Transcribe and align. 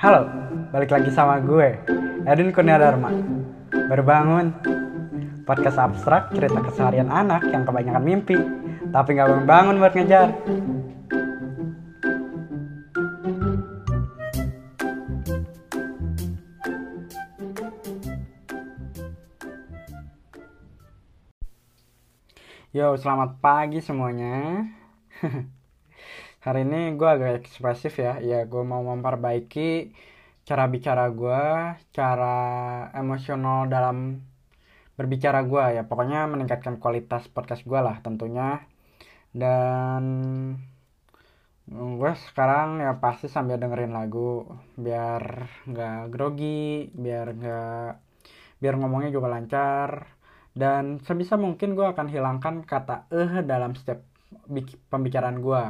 Halo, 0.00 0.24
balik 0.72 0.96
lagi 0.96 1.12
sama 1.12 1.44
gue, 1.44 1.76
Edwin 2.24 2.56
Kurnia 2.56 2.80
Dharma. 2.80 3.12
Baru 3.68 4.00
bangun. 4.00 4.48
Podcast 5.44 5.76
abstrak 5.76 6.32
cerita 6.32 6.56
keseharian 6.64 7.12
anak 7.12 7.44
yang 7.52 7.68
kebanyakan 7.68 8.00
mimpi, 8.00 8.32
tapi 8.96 9.12
nggak 9.12 9.28
bangun-bangun 9.28 9.76
buat 9.76 9.92
ngejar. 9.92 10.32
Yo, 22.72 22.96
selamat 22.96 23.36
pagi 23.44 23.84
semuanya. 23.84 24.64
Hari 26.40 26.64
ini 26.64 26.96
gue 26.98 27.08
agak 27.14 27.44
ekspresif 27.44 27.92
ya. 28.00 28.16
Ya, 28.30 28.48
gue 28.48 28.62
mau 28.64 28.80
memperbaiki 28.80 29.92
cara 30.48 30.64
bicara 30.74 31.04
gue, 31.12 31.42
cara 31.92 32.36
emosional 33.00 33.68
dalam 33.74 33.96
berbicara 34.96 35.40
gue 35.44 35.64
ya. 35.76 35.82
Pokoknya 35.90 36.24
meningkatkan 36.32 36.80
kualitas 36.82 37.28
podcast 37.28 37.62
gue 37.68 37.80
lah 37.86 37.96
tentunya. 38.00 38.64
Dan 39.36 40.04
gue 42.00 42.12
sekarang 42.32 42.68
ya 42.84 42.92
pasti 43.04 43.26
sambil 43.28 43.56
dengerin 43.62 43.92
lagu 43.98 44.48
biar 44.84 45.22
nggak 45.68 45.98
grogi, 46.12 46.88
biar 47.04 47.26
nggak 47.36 47.88
biar 48.64 48.74
ngomongnya 48.80 49.10
juga 49.16 49.28
lancar 49.34 49.90
dan 50.56 51.00
sebisa 51.06 51.34
mungkin 51.44 51.68
gue 51.78 51.86
akan 51.92 52.06
hilangkan 52.12 52.54
kata 52.66 53.08
eh 53.12 53.32
dalam 53.50 53.72
setiap 53.78 54.00
pembicaraan 54.92 55.38
gue 55.40 55.62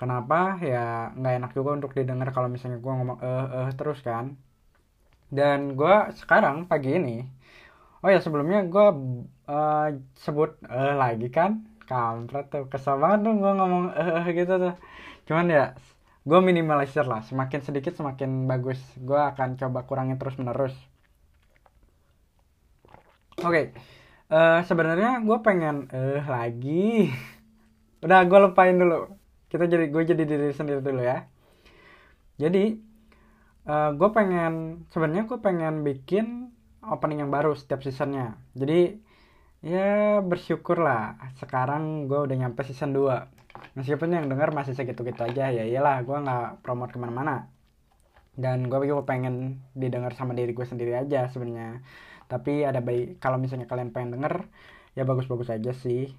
kenapa 0.00 0.58
ya 0.62 1.14
nggak 1.18 1.34
enak 1.38 1.50
juga 1.56 1.70
untuk 1.78 1.90
didengar 1.98 2.28
kalau 2.36 2.48
misalnya 2.54 2.78
gue 2.84 2.92
ngomong 2.98 3.18
eh 3.22 3.46
eh 3.68 3.70
terus 3.78 4.00
kan 4.08 4.24
dan 5.38 5.74
gue 5.78 5.94
sekarang 6.20 6.56
pagi 6.70 6.90
ini 7.00 7.16
oh 8.04 8.10
ya 8.14 8.20
sebelumnya 8.24 8.60
gue 8.68 8.86
uh, 9.48 9.88
sebut 10.24 10.50
eh 10.68 10.94
lagi 11.02 11.28
kan 11.32 11.50
kampret 11.90 12.46
tuh 12.52 12.64
kesel 12.72 12.96
banget 13.02 13.18
tuh 13.26 13.34
gue 13.42 13.52
ngomong 13.58 13.84
eh 13.96 14.26
gitu 14.38 14.54
tuh 14.64 14.74
cuman 15.28 15.46
ya 15.56 15.64
gue 16.28 16.40
minimalisir 16.48 17.04
lah 17.12 17.20
semakin 17.28 17.60
sedikit 17.66 17.92
semakin 17.98 18.30
bagus 18.50 18.80
gue 19.08 19.20
akan 19.30 19.48
coba 19.60 19.80
kurangin 19.88 20.16
terus 20.20 20.36
menerus 20.40 20.74
Oke, 23.42 23.50
okay. 23.50 23.64
uh, 24.30 24.62
sebenarnya 24.68 25.18
gue 25.26 25.38
pengen 25.42 25.76
eh 25.90 26.22
lagi. 26.22 27.10
Udah 28.04 28.20
gue 28.30 28.38
lupain 28.46 28.76
dulu. 28.78 29.23
Kita 29.54 29.70
jadi 29.70 29.86
gue 29.86 30.02
jadi 30.02 30.26
diri 30.26 30.50
sendiri 30.50 30.82
dulu 30.82 30.98
ya. 30.98 31.30
Jadi 32.42 32.74
uh, 33.70 33.94
gue 33.94 34.08
pengen 34.10 34.82
sebenarnya 34.90 35.30
gue 35.30 35.38
pengen 35.38 35.86
bikin 35.86 36.50
opening 36.82 37.22
yang 37.22 37.30
baru 37.30 37.54
setiap 37.54 37.86
seasonnya. 37.86 38.34
Jadi 38.58 38.98
ya 39.62 40.18
bersyukur 40.20 40.82
lah 40.82 41.16
sekarang 41.38 42.10
gue 42.10 42.18
udah 42.18 42.36
nyampe 42.36 42.60
season 42.68 42.92
2 42.92 43.78
meskipun 43.80 44.12
yang 44.12 44.28
denger 44.28 44.52
masih 44.52 44.76
segitu-gitu 44.76 45.24
aja 45.24 45.48
ya 45.48 45.64
iyalah 45.64 46.04
gue 46.04 46.12
nggak 46.20 46.60
promote 46.60 46.92
ke 46.92 47.00
mana-mana 47.00 47.48
dan 48.36 48.68
gue 48.68 48.76
juga 48.84 49.08
pengen 49.08 49.64
didengar 49.72 50.12
sama 50.12 50.36
diri 50.36 50.52
gue 50.52 50.68
sendiri 50.68 50.92
aja 50.92 51.32
sebenarnya 51.32 51.80
tapi 52.28 52.68
ada 52.68 52.84
baik 52.84 53.16
kalau 53.24 53.40
misalnya 53.40 53.64
kalian 53.64 53.88
pengen 53.88 54.20
denger 54.20 54.44
ya 54.92 55.08
bagus-bagus 55.08 55.48
aja 55.48 55.72
sih 55.72 56.12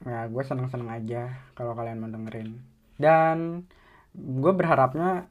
ya 0.00 0.24
gue 0.32 0.42
seneng-seneng 0.44 0.88
aja 0.88 1.22
kalau 1.52 1.76
kalian 1.76 2.00
mau 2.00 2.08
dengerin. 2.08 2.56
Dan 2.96 3.68
gue 4.16 4.52
berharapnya 4.52 5.28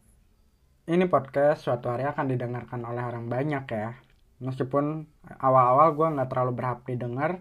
ini 0.89 1.05
podcast 1.05 1.65
suatu 1.65 1.89
hari 1.89 2.05
akan 2.05 2.25
didengarkan 2.29 2.81
oleh 2.85 3.01
orang 3.01 3.29
banyak 3.29 3.65
ya. 3.69 3.97
Meskipun 4.39 5.09
awal-awal 5.41 5.93
gue 5.97 6.07
nggak 6.15 6.29
terlalu 6.31 6.51
berharap 6.55 6.81
didengar 6.85 7.31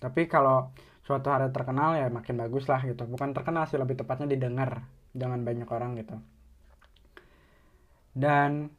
tapi 0.00 0.24
kalau 0.30 0.72
suatu 1.04 1.28
hari 1.28 1.52
terkenal 1.52 1.98
ya 1.98 2.08
makin 2.08 2.38
bagus 2.38 2.70
lah 2.70 2.80
gitu. 2.86 3.04
Bukan 3.04 3.34
terkenal 3.34 3.66
sih 3.66 3.76
lebih 3.76 3.98
tepatnya 3.98 4.30
didengar 4.30 4.86
jangan 5.12 5.42
banyak 5.42 5.68
orang 5.68 5.98
gitu. 5.98 6.16
Dan 8.14 8.70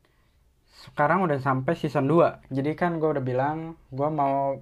sekarang 0.81 1.27
udah 1.27 1.37
sampai 1.37 1.77
season 1.77 2.09
2 2.09 2.49
jadi 2.49 2.71
kan 2.73 2.97
gue 2.97 3.05
udah 3.05 3.21
bilang 3.21 3.77
gue 3.93 4.09
mau 4.09 4.57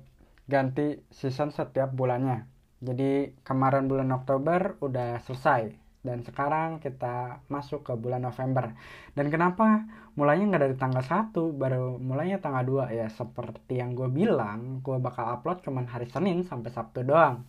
ganti 0.50 1.00
season 1.14 1.54
setiap 1.54 1.94
bulannya 1.96 2.44
jadi 2.80 3.36
kemarin 3.44 3.92
bulan 3.92 4.10
Oktober 4.16 4.80
udah 4.80 5.20
selesai. 5.28 5.76
Dan 6.00 6.24
sekarang 6.24 6.80
kita 6.80 7.44
masuk 7.52 7.84
ke 7.84 7.94
bulan 8.00 8.24
November. 8.24 8.72
Dan 9.12 9.28
kenapa? 9.28 9.84
Mulainya 10.16 10.48
nggak 10.48 10.64
dari 10.64 10.76
tanggal 10.80 11.04
1 11.04 11.36
baru 11.60 12.00
mulainya 12.00 12.40
tanggal 12.40 12.64
2 12.64 12.92
ya 12.96 13.08
seperti 13.12 13.80
yang 13.80 13.96
gue 13.96 14.08
bilang 14.08 14.80
gue 14.84 14.96
bakal 15.00 15.28
upload 15.40 15.64
cuman 15.64 15.88
hari 15.92 16.08
Senin 16.08 16.48
sampai 16.48 16.72
Sabtu 16.72 17.04
doang. 17.04 17.44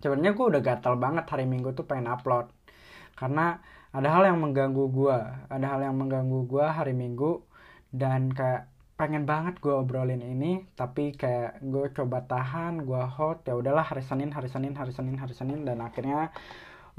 Sebenarnya 0.00 0.32
gue 0.36 0.46
udah 0.56 0.62
gatal 0.64 0.96
banget 1.00 1.24
hari 1.32 1.44
Minggu 1.48 1.72
tuh 1.72 1.84
pengen 1.88 2.12
upload. 2.12 2.52
Karena 3.16 3.56
ada 3.92 4.08
hal 4.08 4.28
yang 4.28 4.40
mengganggu 4.40 4.84
gue 4.92 5.18
ada 5.48 5.66
hal 5.68 5.80
yang 5.80 5.96
mengganggu 5.96 6.44
gue 6.44 6.64
hari 6.64 6.92
Minggu. 6.92 7.44
Dan 7.90 8.32
kayak 8.32 8.69
pengen 9.00 9.24
banget 9.24 9.56
gue 9.64 9.72
obrolin 9.72 10.20
ini 10.20 10.68
tapi 10.76 11.16
kayak 11.16 11.64
gue 11.64 11.88
coba 11.96 12.20
tahan 12.28 12.84
gue 12.84 13.00
hold 13.16 13.40
ya 13.48 13.56
udahlah 13.56 13.80
hari 13.80 14.04
Senin 14.04 14.28
hari 14.28 14.52
Senin 14.52 14.76
hari 14.76 14.92
Senin 14.92 15.16
hari 15.16 15.32
Senin 15.32 15.64
dan 15.64 15.80
akhirnya 15.80 16.28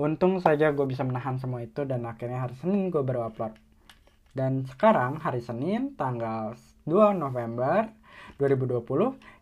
untung 0.01 0.41
saja 0.41 0.73
gue 0.73 0.85
bisa 0.89 1.05
menahan 1.05 1.37
semua 1.37 1.61
itu 1.61 1.85
dan 1.85 2.01
akhirnya 2.09 2.49
hari 2.49 2.57
Senin 2.57 2.89
gue 2.89 3.05
baru 3.05 3.29
upload. 3.29 3.53
Dan 4.33 4.65
sekarang 4.65 5.21
hari 5.21 5.45
Senin 5.45 5.93
tanggal 5.93 6.57
2 6.89 7.13
November 7.13 7.91
2020 8.41 8.81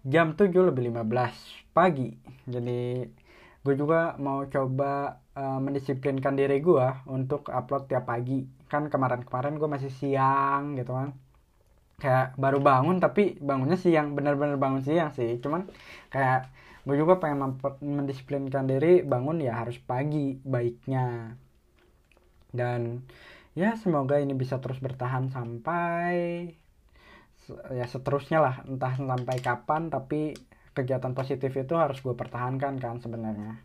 jam 0.09 0.35
7 0.35 0.51
lebih 0.51 0.91
15 0.91 1.71
pagi. 1.71 2.11
Jadi 2.43 3.07
gue 3.63 3.75
juga 3.79 4.19
mau 4.19 4.43
coba 4.49 5.23
uh, 5.37 5.59
mendisiplinkan 5.63 6.35
diri 6.35 6.59
gue 6.59 6.87
untuk 7.07 7.47
upload 7.53 7.87
tiap 7.87 8.09
pagi. 8.09 8.43
Kan 8.67 8.91
kemarin-kemarin 8.91 9.55
gue 9.55 9.69
masih 9.69 9.93
siang 9.93 10.75
gitu 10.75 10.91
kan 10.91 11.15
kayak 11.99 12.39
baru 12.39 12.63
bangun 12.63 12.97
tapi 13.03 13.35
bangunnya 13.37 13.75
siang 13.75 14.15
bener-bener 14.17 14.55
bangun 14.55 14.81
siang 14.81 15.11
sih. 15.13 15.37
Cuman 15.43 15.67
kayak 16.09 16.49
gue 16.87 16.95
juga 16.95 17.19
pengen 17.21 17.59
mendisiplinkan 17.83 18.65
diri 18.65 19.03
bangun 19.03 19.43
ya 19.43 19.61
harus 19.61 19.77
pagi 19.77 20.39
baiknya. 20.41 21.35
Dan 22.49 23.05
ya 23.53 23.75
semoga 23.77 24.17
ini 24.17 24.33
bisa 24.33 24.57
terus 24.63 24.79
bertahan 24.79 25.29
sampai 25.29 26.15
ya 27.73 27.85
seterusnya 27.89 28.39
lah 28.39 28.55
entah 28.69 28.93
sampai 28.93 29.41
kapan 29.41 29.89
tapi 29.89 30.37
kegiatan 30.77 31.17
positif 31.17 31.49
itu 31.57 31.73
harus 31.75 31.99
gue 31.99 32.13
pertahankan 32.13 32.77
kan 32.79 33.01
sebenarnya. 33.01 33.59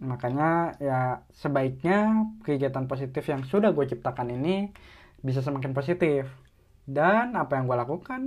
Makanya 0.00 0.80
ya 0.80 1.00
sebaiknya 1.36 2.32
kegiatan 2.46 2.88
positif 2.88 3.24
yang 3.28 3.44
sudah 3.44 3.76
gue 3.76 3.84
ciptakan 3.84 4.32
ini 4.32 4.70
bisa 5.20 5.42
semakin 5.42 5.74
positif 5.74 6.45
dan 6.86 7.34
apa 7.34 7.58
yang 7.58 7.66
gue 7.66 7.76
lakukan? 7.76 8.22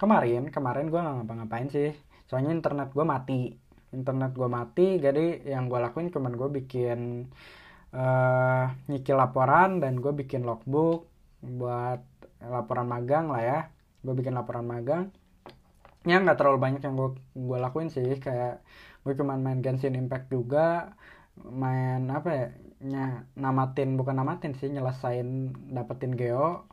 Kemarin 0.00 0.48
kemarin 0.48 0.88
gue 0.88 0.96
nggak 0.96 1.16
ngapa-ngapain 1.22 1.68
sih. 1.68 1.92
Soalnya 2.26 2.50
internet 2.56 2.90
gue 2.96 3.04
mati. 3.04 3.52
Internet 3.92 4.32
gue 4.32 4.48
mati 4.48 4.96
jadi 4.96 5.44
yang 5.44 5.68
gue 5.68 5.76
lakuin 5.76 6.08
cuman 6.08 6.32
gue 6.32 6.48
bikin 6.48 7.28
uh, 7.92 8.64
nyicil 8.88 9.20
laporan 9.20 9.84
dan 9.84 10.00
gue 10.00 10.12
bikin 10.16 10.48
logbook 10.48 11.04
buat 11.44 12.00
laporan 12.40 12.88
magang 12.88 13.28
lah 13.28 13.42
ya. 13.44 13.60
Gue 14.00 14.16
bikin 14.16 14.32
laporan 14.32 14.64
magang. 14.64 15.12
Ya 16.08 16.18
nggak 16.18 16.40
terlalu 16.40 16.58
banyak 16.58 16.82
yang 16.82 16.96
gue 16.96 17.10
gue 17.36 17.58
lakuin 17.60 17.92
sih. 17.92 18.16
Kayak 18.24 18.64
gue 19.04 19.12
cuman 19.12 19.44
main 19.44 19.60
Genshin 19.60 19.94
Impact 20.00 20.32
juga. 20.32 20.96
Main 21.36 22.08
apa 22.08 22.28
ya? 22.32 22.46
Namatin 23.36 23.94
bukan 24.00 24.16
namatin 24.16 24.56
sih 24.58 24.72
nyelesain 24.72 25.54
dapetin 25.70 26.16
geo 26.18 26.71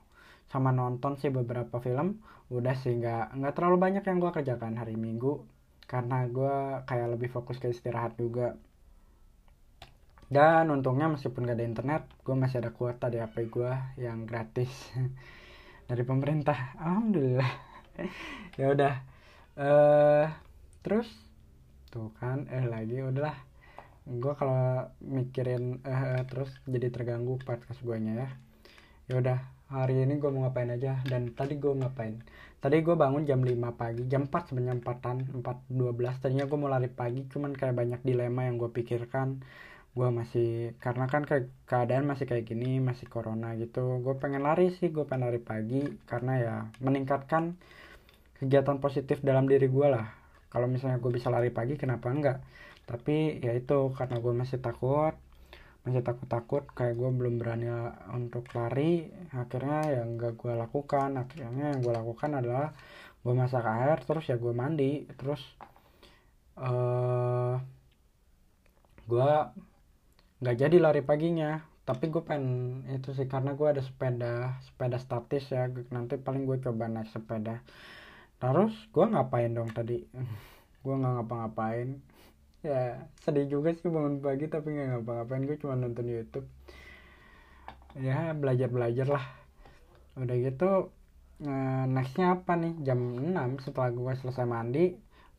sama 0.49 0.73
nonton 0.73 1.15
sih 1.21 1.29
beberapa 1.29 1.77
film. 1.79 2.19
Udah 2.49 2.73
sih 2.73 2.97
nggak 2.97 3.37
nggak 3.37 3.53
terlalu 3.53 3.77
banyak 3.77 4.03
yang 4.03 4.17
gue 4.17 4.31
kerjakan 4.33 4.75
hari 4.81 4.97
minggu. 4.97 5.45
Karena 5.85 6.25
gue 6.29 6.85
kayak 6.85 7.07
lebih 7.17 7.29
fokus 7.33 7.57
ke 7.61 7.69
istirahat 7.69 8.17
juga. 8.17 8.57
Dan 10.29 10.69
untungnya 10.69 11.09
meskipun 11.09 11.49
gak 11.49 11.57
ada 11.57 11.65
internet 11.65 12.03
gue 12.21 12.37
masih 12.37 12.61
ada 12.61 12.69
kuota 12.69 13.09
di 13.09 13.17
HP 13.17 13.49
gue 13.49 13.73
yang 13.97 14.29
gratis 14.29 14.69
dari 15.89 16.03
pemerintah. 16.05 16.77
Alhamdulillah. 16.77 17.51
Ya 18.55 18.71
udah. 18.71 18.95
Uh, 19.59 20.27
terus? 20.83 21.07
Tuh 21.91 22.15
kan 22.15 22.47
eh 22.47 22.63
lagi 22.63 23.03
udahlah. 23.03 23.35
Gue 24.07 24.35
kalau 24.39 24.87
mikirin 25.03 25.83
uh, 25.83 26.23
terus 26.27 26.51
jadi 26.63 26.91
terganggu 26.91 27.39
podcast 27.43 27.83
gue 27.83 27.97
nya 27.99 28.13
ya. 28.23 28.29
Ya 29.11 29.15
udah 29.19 29.39
hari 29.69 30.01
ini 30.01 30.17
gue 30.17 30.29
mau 30.33 30.49
ngapain 30.49 30.69
aja 30.73 30.97
dan 31.05 31.29
tadi 31.37 31.61
gue 31.61 31.69
ngapain? 31.69 32.17
Tadi 32.57 32.81
gue 32.81 32.95
bangun 32.97 33.23
jam 33.29 33.39
5 33.39 33.53
pagi 33.77 34.03
jam 34.09 34.25
4 34.25 34.49
sebenarnya 34.49 34.81
4an 34.81 35.17
4.12 35.45 36.21
tadinya 36.21 36.45
gue 36.49 36.57
mau 36.57 36.67
lari 36.67 36.89
pagi 36.89 37.21
cuman 37.29 37.53
kayak 37.53 37.77
banyak 37.77 38.01
dilema 38.01 38.49
yang 38.49 38.57
gue 38.57 38.69
pikirkan. 38.73 39.45
Gue 39.93 40.09
masih 40.09 40.73
karena 40.81 41.05
kan 41.05 41.23
ke 41.29 41.49
keadaan 41.69 42.09
masih 42.09 42.25
kayak 42.25 42.49
gini 42.49 42.81
masih 42.81 43.05
corona 43.05 43.53
gitu. 43.61 44.01
Gue 44.01 44.17
pengen 44.17 44.41
lari 44.41 44.73
sih 44.73 44.89
gue 44.89 45.05
pengen 45.05 45.29
lari 45.29 45.39
pagi 45.39 45.85
karena 46.09 46.33
ya 46.41 46.55
meningkatkan 46.81 47.53
kegiatan 48.41 48.81
positif 48.81 49.21
dalam 49.21 49.45
diri 49.45 49.69
gue 49.69 49.87
lah. 49.87 50.09
Kalau 50.49 50.65
misalnya 50.65 50.97
gue 50.97 51.13
bisa 51.13 51.29
lari 51.29 51.53
pagi 51.53 51.77
kenapa 51.77 52.09
enggak? 52.09 52.41
Tapi 52.89 53.37
ya 53.45 53.53
itu 53.53 53.93
karena 53.93 54.17
gue 54.17 54.33
masih 54.33 54.57
takut 54.57 55.13
masih 55.89 56.05
takut-takut 56.05 56.69
kayak 56.77 56.93
gue 57.01 57.09
belum 57.09 57.41
berani 57.41 57.65
untuk 58.13 58.45
lari 58.53 59.09
akhirnya 59.33 59.99
yang 60.01 60.21
gak 60.21 60.37
gue 60.37 60.53
lakukan. 60.53 61.17
Akhirnya 61.17 61.73
yang 61.73 61.81
gue 61.81 61.89
lakukan 61.89 62.37
adalah 62.37 62.77
gue 63.25 63.33
masak 63.33 63.65
air 63.65 63.97
terus 64.05 64.29
ya 64.29 64.37
gue 64.37 64.53
mandi. 64.53 65.09
Terus 65.17 65.41
uh, 66.61 66.69
eh, 66.69 67.55
gue 69.09 69.31
nggak 70.45 70.57
jadi 70.61 70.77
lari 70.77 71.01
paginya. 71.01 71.65
Tapi 71.89 72.05
gue 72.13 72.21
pengen 72.21 72.85
itu 72.93 73.09
sih 73.17 73.25
karena 73.25 73.57
gue 73.57 73.65
ada 73.65 73.81
sepeda 73.81 74.61
sepeda 74.61 75.01
statis 75.01 75.49
ya. 75.49 75.73
Nanti 75.89 76.21
paling 76.21 76.45
gue 76.45 76.61
coba 76.61 76.85
naik 76.85 77.09
sepeda. 77.09 77.65
Terus 78.37 78.77
gue 78.93 79.05
ngapain 79.09 79.49
dong 79.49 79.73
tadi? 79.73 80.05
Gue 80.79 80.95
nggak 80.95 81.11
ngapa-ngapain 81.11 81.99
ya 82.59 83.07
sedih 83.23 83.47
juga 83.47 83.71
sih 83.71 83.87
bangun 83.87 84.19
pagi 84.19 84.45
tapi 84.51 84.67
nggak 84.75 84.87
ngapa-ngapain. 84.99 85.43
Gue 85.47 85.57
cuma 85.61 85.75
nonton 85.79 86.05
YouTube. 86.07 86.47
Ya 87.97 88.35
belajar 88.35 88.69
belajar 88.69 89.07
lah. 89.07 89.25
Udah 90.19 90.35
gitu 90.35 90.91
eh, 91.43 91.83
nextnya 91.87 92.25
apa 92.35 92.53
nih? 92.59 92.73
Jam 92.85 92.99
6 93.35 93.65
setelah 93.65 93.89
gue 93.95 94.13
selesai 94.21 94.45
mandi 94.47 94.85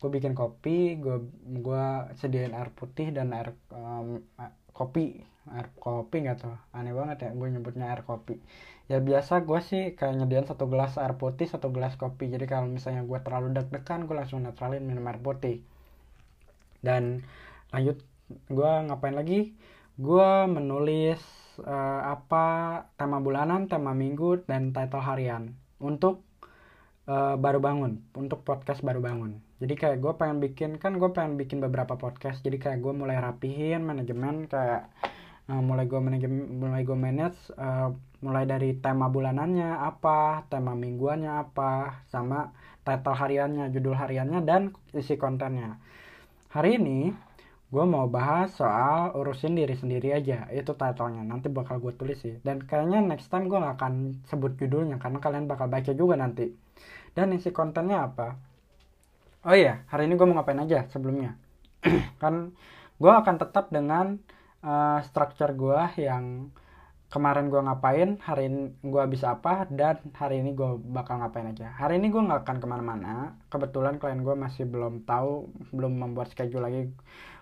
gue 0.01 0.09
bikin 0.09 0.33
kopi 0.33 0.97
gue 0.97 1.17
gue 1.61 1.85
sediain 2.17 2.57
air 2.57 2.73
putih 2.73 3.13
dan 3.13 3.37
air 3.37 3.53
um, 3.69 4.25
kopi. 4.73 5.21
Air 5.49 5.69
kopi 5.77 6.25
nggak 6.25 6.37
tuh 6.41 6.57
aneh 6.73 6.93
banget 6.93 7.17
ya 7.25 7.29
gue 7.37 7.47
nyebutnya 7.53 7.93
air 7.93 8.01
kopi. 8.01 8.41
Ya 8.89 8.97
biasa 8.97 9.45
gue 9.45 9.59
sih 9.61 9.83
kayak 9.93 10.17
nyediain 10.17 10.49
satu 10.49 10.65
gelas 10.73 10.97
air 10.97 11.13
putih 11.21 11.45
satu 11.45 11.69
gelas 11.69 11.93
kopi. 12.01 12.33
Jadi 12.33 12.45
kalau 12.49 12.65
misalnya 12.65 13.05
gue 13.05 13.19
terlalu 13.21 13.53
deg-degan 13.53 14.09
gue 14.09 14.15
langsung 14.17 14.41
netralin 14.41 14.81
minum 14.81 15.05
air 15.05 15.21
putih 15.21 15.61
dan 16.85 17.25
lanjut 17.73 18.01
gue 18.49 18.71
ngapain 18.89 19.15
lagi? 19.15 19.53
Gue 19.97 20.29
menulis 20.49 21.21
uh, 21.61 22.01
apa 22.13 22.45
tema 22.97 23.21
bulanan 23.21 23.69
tema 23.69 23.93
minggu 23.93 24.45
dan 24.49 24.73
title 24.73 25.03
harian 25.03 25.53
untuk 25.81 26.25
uh, 27.09 27.37
baru 27.37 27.61
bangun 27.61 28.01
untuk 28.17 28.41
podcast 28.41 28.81
baru 28.81 29.01
bangun. 29.01 29.41
Jadi 29.61 29.73
kayak 29.77 29.97
gue 30.01 30.13
pengen 30.17 30.37
bikin 30.41 30.71
kan 30.81 30.97
gue 30.97 31.09
pengen 31.13 31.37
bikin 31.37 31.61
beberapa 31.61 31.97
podcast 31.97 32.41
jadi 32.41 32.57
kayak 32.57 32.79
gue 32.81 32.93
mulai 32.97 33.21
rapihin 33.21 33.85
manajemen 33.85 34.49
kayak 34.49 34.89
uh, 35.51 35.61
mulai 35.61 35.85
gue 35.85 35.99
manajemen 36.01 36.47
mulai 36.57 36.81
gue 36.87 36.97
manage 36.97 37.37
uh, 37.59 37.93
mulai 38.21 38.45
dari 38.45 38.77
tema 38.77 39.09
bulanannya 39.09 39.81
apa 39.81 40.45
tema 40.47 40.77
mingguannya 40.77 41.31
apa 41.41 42.05
sama 42.13 42.53
title 42.85 43.17
hariannya 43.17 43.73
judul 43.73 43.97
hariannya 43.97 44.45
dan 44.45 44.73
isi 44.93 45.17
kontennya 45.17 45.81
hari 46.51 46.77
ini 46.79 47.15
gue 47.71 47.85
mau 47.87 48.11
bahas 48.11 48.51
soal 48.51 49.15
urusin 49.15 49.55
diri 49.55 49.75
sendiri 49.79 50.11
aja. 50.11 50.51
Itu 50.51 50.75
titlenya. 50.75 51.23
Nanti 51.23 51.47
bakal 51.47 51.79
gue 51.79 51.95
tulis 51.95 52.19
sih. 52.19 52.35
Dan 52.43 52.59
kayaknya 52.67 52.99
next 52.99 53.31
time 53.31 53.47
gue 53.47 53.55
gak 53.55 53.79
akan 53.79 54.19
sebut 54.27 54.59
judulnya 54.59 54.99
karena 54.99 55.23
kalian 55.23 55.47
bakal 55.47 55.71
baca 55.71 55.91
juga 55.95 56.19
nanti. 56.19 56.51
Dan 57.15 57.31
isi 57.31 57.55
kontennya 57.55 58.11
apa? 58.11 58.35
Oh 59.41 59.55
iya 59.57 59.81
hari 59.89 60.05
ini 60.05 60.19
gue 60.19 60.27
mau 60.27 60.37
ngapain 60.37 60.59
aja 60.59 60.85
sebelumnya? 60.91 61.39
Kan 62.21 62.53
gue 63.01 63.11
akan 63.11 63.35
tetap 63.41 63.73
dengan 63.73 64.19
uh, 64.61 64.99
structure 65.07 65.55
gue 65.55 65.79
yang 65.97 66.51
kemarin 67.11 67.51
gue 67.51 67.59
ngapain 67.59 68.15
hari 68.23 68.47
ini 68.47 68.71
gue 68.79 69.03
bisa 69.11 69.35
apa 69.35 69.67
dan 69.67 69.99
hari 70.15 70.39
ini 70.39 70.55
gue 70.55 70.79
bakal 70.95 71.19
ngapain 71.19 71.51
aja. 71.51 71.67
Hari 71.75 71.99
ini 71.99 72.07
gue 72.07 72.23
nggak 72.23 72.47
akan 72.47 72.57
ke 72.63 72.67
mana-mana. 72.71 73.35
Kebetulan 73.51 73.99
klien 73.99 74.23
gue 74.23 74.31
masih 74.31 74.63
belum 74.63 75.03
tahu 75.03 75.51
belum 75.75 75.91
membuat 75.99 76.31
schedule 76.31 76.63
lagi 76.63 76.87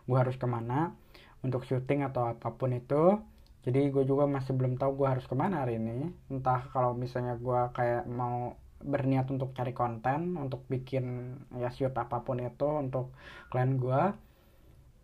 gue 0.10 0.18
harus 0.18 0.42
ke 0.42 0.50
mana 0.50 0.98
untuk 1.46 1.70
syuting 1.70 2.02
atau 2.02 2.34
apa 2.34 2.50
pun 2.58 2.74
itu. 2.74 3.22
Jadi 3.62 3.94
gue 3.94 4.04
juga 4.10 4.26
masih 4.26 4.58
belum 4.58 4.82
tahu 4.82 5.06
gue 5.06 5.08
harus 5.08 5.30
ke 5.30 5.38
mana 5.38 5.62
hari 5.62 5.78
ini. 5.78 6.10
Entah 6.34 6.66
kalau 6.74 6.98
misalnya 6.98 7.38
gue 7.38 7.62
kayak 7.78 8.10
mau 8.10 8.58
berniat 8.82 9.30
untuk 9.30 9.54
cari 9.54 9.76
konten 9.78 10.34
untuk 10.34 10.66
bikin 10.66 11.38
ya 11.62 11.70
shoot 11.70 11.94
apa 11.94 12.26
pun 12.26 12.42
itu 12.42 12.66
untuk 12.66 13.14
klien 13.54 13.78
gue 13.78 14.02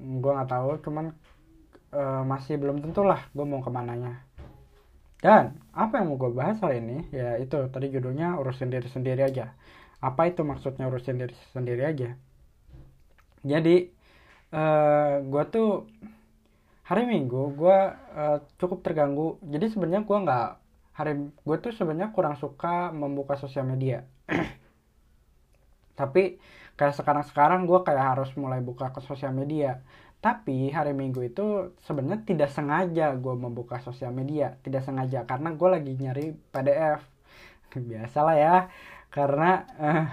gue 0.01 0.31
nggak 0.33 0.49
tahu. 0.49 0.81
Cuman 0.81 1.13
uh, 1.93 2.25
masih 2.25 2.57
belum 2.57 2.81
tentu 2.81 3.05
lah 3.05 3.29
gue 3.29 3.45
mau 3.45 3.61
ke 3.61 3.69
mananya 3.69 4.24
dan 5.23 5.55
apa 5.71 5.99
yang 5.99 6.11
mau 6.11 6.17
gue 6.19 6.31
bahas 6.35 6.59
hari 6.59 6.83
ini? 6.83 7.07
Ya 7.11 7.39
itu 7.39 7.55
tadi 7.71 7.91
judulnya 7.91 8.39
urusin 8.39 8.71
diri 8.71 8.87
sendiri 8.87 9.21
aja. 9.23 9.55
Apa 10.03 10.29
itu 10.29 10.43
maksudnya 10.43 10.87
urusin 10.91 11.19
diri 11.19 11.35
sendiri 11.55 11.83
aja? 11.87 12.09
Jadi 13.45 13.75
uh, 14.51 14.59
eh, 14.59 15.13
gue 15.23 15.43
tuh 15.51 15.69
hari 16.85 17.09
minggu 17.09 17.57
gue 17.57 17.79
uh, 18.15 18.37
cukup 18.59 18.85
terganggu. 18.85 19.41
Jadi 19.45 19.65
sebenarnya 19.73 20.03
gue 20.05 20.17
nggak 20.17 20.49
hari 20.95 21.13
gue 21.31 21.57
tuh 21.59 21.73
sebenarnya 21.75 22.13
kurang 22.15 22.35
suka 22.37 22.91
membuka 22.93 23.35
sosial 23.39 23.65
media. 23.65 24.05
Tapi 25.99 26.37
kayak 26.75 26.95
sekarang 26.95 27.23
sekarang 27.23 27.61
gue 27.65 27.79
kayak 27.87 28.05
harus 28.15 28.29
mulai 28.35 28.59
buka 28.59 28.91
ke 28.91 28.99
sosial 28.99 29.31
media 29.31 29.79
tapi 30.25 30.73
hari 30.73 30.97
minggu 30.97 31.21
itu 31.21 31.77
sebenarnya 31.85 32.25
tidak 32.25 32.49
sengaja 32.49 33.13
gue 33.13 33.35
membuka 33.37 33.77
sosial 33.77 34.09
media. 34.09 34.57
Tidak 34.65 34.81
sengaja 34.81 35.21
karena 35.29 35.53
gue 35.53 35.69
lagi 35.69 35.93
nyari 35.93 36.33
PDF 36.49 37.05
biasalah 37.89 38.33
ya 38.33 38.55
karena 39.13 39.69
uh, 39.77 40.05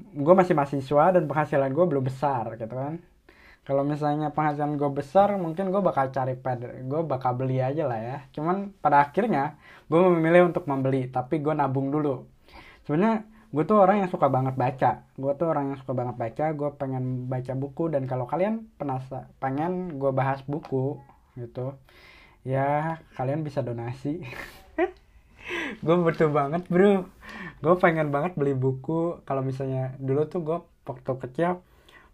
gue 0.00 0.34
masih 0.40 0.56
mahasiswa 0.56 1.12
dan 1.12 1.28
penghasilan 1.28 1.68
gue 1.68 1.84
belum 1.84 2.08
besar 2.08 2.56
gitu 2.56 2.72
kan. 2.72 2.96
Kalau 3.60 3.84
misalnya 3.84 4.32
penghasilan 4.32 4.80
gue 4.80 4.88
besar 4.88 5.36
mungkin 5.36 5.68
gue 5.68 5.82
bakal 5.84 6.08
cari 6.08 6.32
pad 6.40 6.64
gue 6.64 7.00
bakal 7.04 7.36
beli 7.36 7.60
aja 7.60 7.84
lah 7.84 8.00
ya. 8.00 8.16
Cuman 8.32 8.72
pada 8.80 9.04
akhirnya 9.04 9.60
gue 9.92 10.00
memilih 10.00 10.48
untuk 10.48 10.64
membeli 10.64 11.12
tapi 11.12 11.44
gue 11.44 11.52
nabung 11.52 11.92
dulu. 11.92 12.24
Sebenarnya 12.88 13.28
gue 13.50 13.64
tuh 13.66 13.82
orang 13.82 14.06
yang 14.06 14.10
suka 14.10 14.30
banget 14.30 14.54
baca. 14.54 14.90
Gue 15.18 15.32
tuh 15.34 15.46
orang 15.50 15.74
yang 15.74 15.78
suka 15.82 15.92
banget 15.94 16.16
baca 16.16 16.44
gue 16.54 16.70
pengen 16.78 17.26
baca 17.26 17.52
buku 17.58 17.90
dan 17.90 18.06
kalau 18.06 18.26
kalian 18.30 18.70
penasa 18.78 19.26
pengen 19.42 19.98
gue 19.98 20.10
bahas 20.14 20.40
buku 20.46 21.02
gitu 21.34 21.74
ya 22.46 22.98
kalian 23.18 23.44
bisa 23.44 23.60
donasi. 23.60 24.22
Gue 25.84 25.96
butuh 25.96 26.30
banget 26.32 26.64
bro. 26.70 27.04
Gue 27.60 27.74
pengen 27.80 28.08
banget 28.14 28.32
beli 28.38 28.54
buku. 28.56 29.20
Kalau 29.28 29.42
misalnya 29.44 29.92
dulu 30.00 30.22
tuh 30.30 30.40
gue 30.40 30.58
waktu 30.88 31.12
kecil 31.26 31.60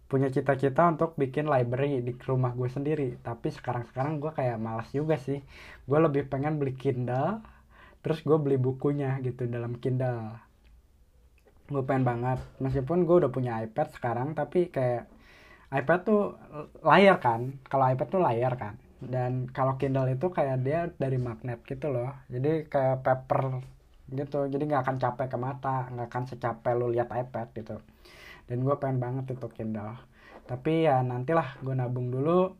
punya 0.07 0.31
cita-cita 0.31 0.87
untuk 0.87 1.19
bikin 1.19 1.51
library 1.51 1.99
di 2.03 2.15
rumah 2.27 2.51
gue 2.55 2.67
sendiri. 2.71 3.19
Tapi 3.23 3.51
sekarang-sekarang 3.51 4.19
gue 4.19 4.31
kayak 4.35 4.57
malas 4.59 4.89
juga 4.91 5.15
sih. 5.19 5.39
Gue 5.87 5.99
lebih 5.99 6.27
pengen 6.27 6.59
beli 6.59 6.75
Kindle 6.75 7.43
terus 8.05 8.23
gue 8.23 8.37
beli 8.39 8.55
bukunya 8.55 9.19
gitu 9.19 9.49
dalam 9.51 9.75
Kindle 9.83 10.46
gue 11.67 11.83
pengen 11.83 12.03
banget. 12.07 12.39
Meskipun 12.63 13.03
gue 13.03 13.15
udah 13.27 13.31
punya 13.31 13.59
iPad 13.63 13.87
sekarang 13.95 14.33
tapi 14.33 14.71
kayak 14.71 15.07
iPad 15.71 15.99
tuh 16.07 16.39
layar 16.83 17.19
kan. 17.19 17.59
Kalau 17.67 17.85
iPad 17.91 18.07
tuh 18.07 18.21
layar 18.23 18.53
kan. 18.55 18.73
Dan 18.97 19.51
kalau 19.51 19.77
Kindle 19.77 20.09
itu 20.09 20.31
kayak 20.31 20.63
dia 20.63 20.89
dari 20.95 21.19
magnet 21.19 21.61
gitu 21.67 21.91
loh. 21.91 22.15
Jadi 22.31 22.65
kayak 22.71 23.03
paper 23.03 23.61
gitu. 24.09 24.47
Jadi 24.47 24.63
nggak 24.63 24.81
akan 24.87 24.97
capek 24.97 25.27
ke 25.27 25.37
mata. 25.37 25.77
Nggak 25.91 26.07
akan 26.07 26.23
secapek 26.31 26.73
lu 26.79 26.87
lihat 26.89 27.11
iPad 27.11 27.47
gitu. 27.51 27.77
Dan 28.47 28.63
gue 28.63 28.75
pengen 28.79 29.03
banget 29.03 29.35
itu 29.35 29.47
Kindle. 29.51 29.99
Tapi 30.47 30.87
ya 30.87 31.03
nantilah 31.03 31.59
gue 31.59 31.75
nabung 31.75 32.07
dulu. 32.07 32.55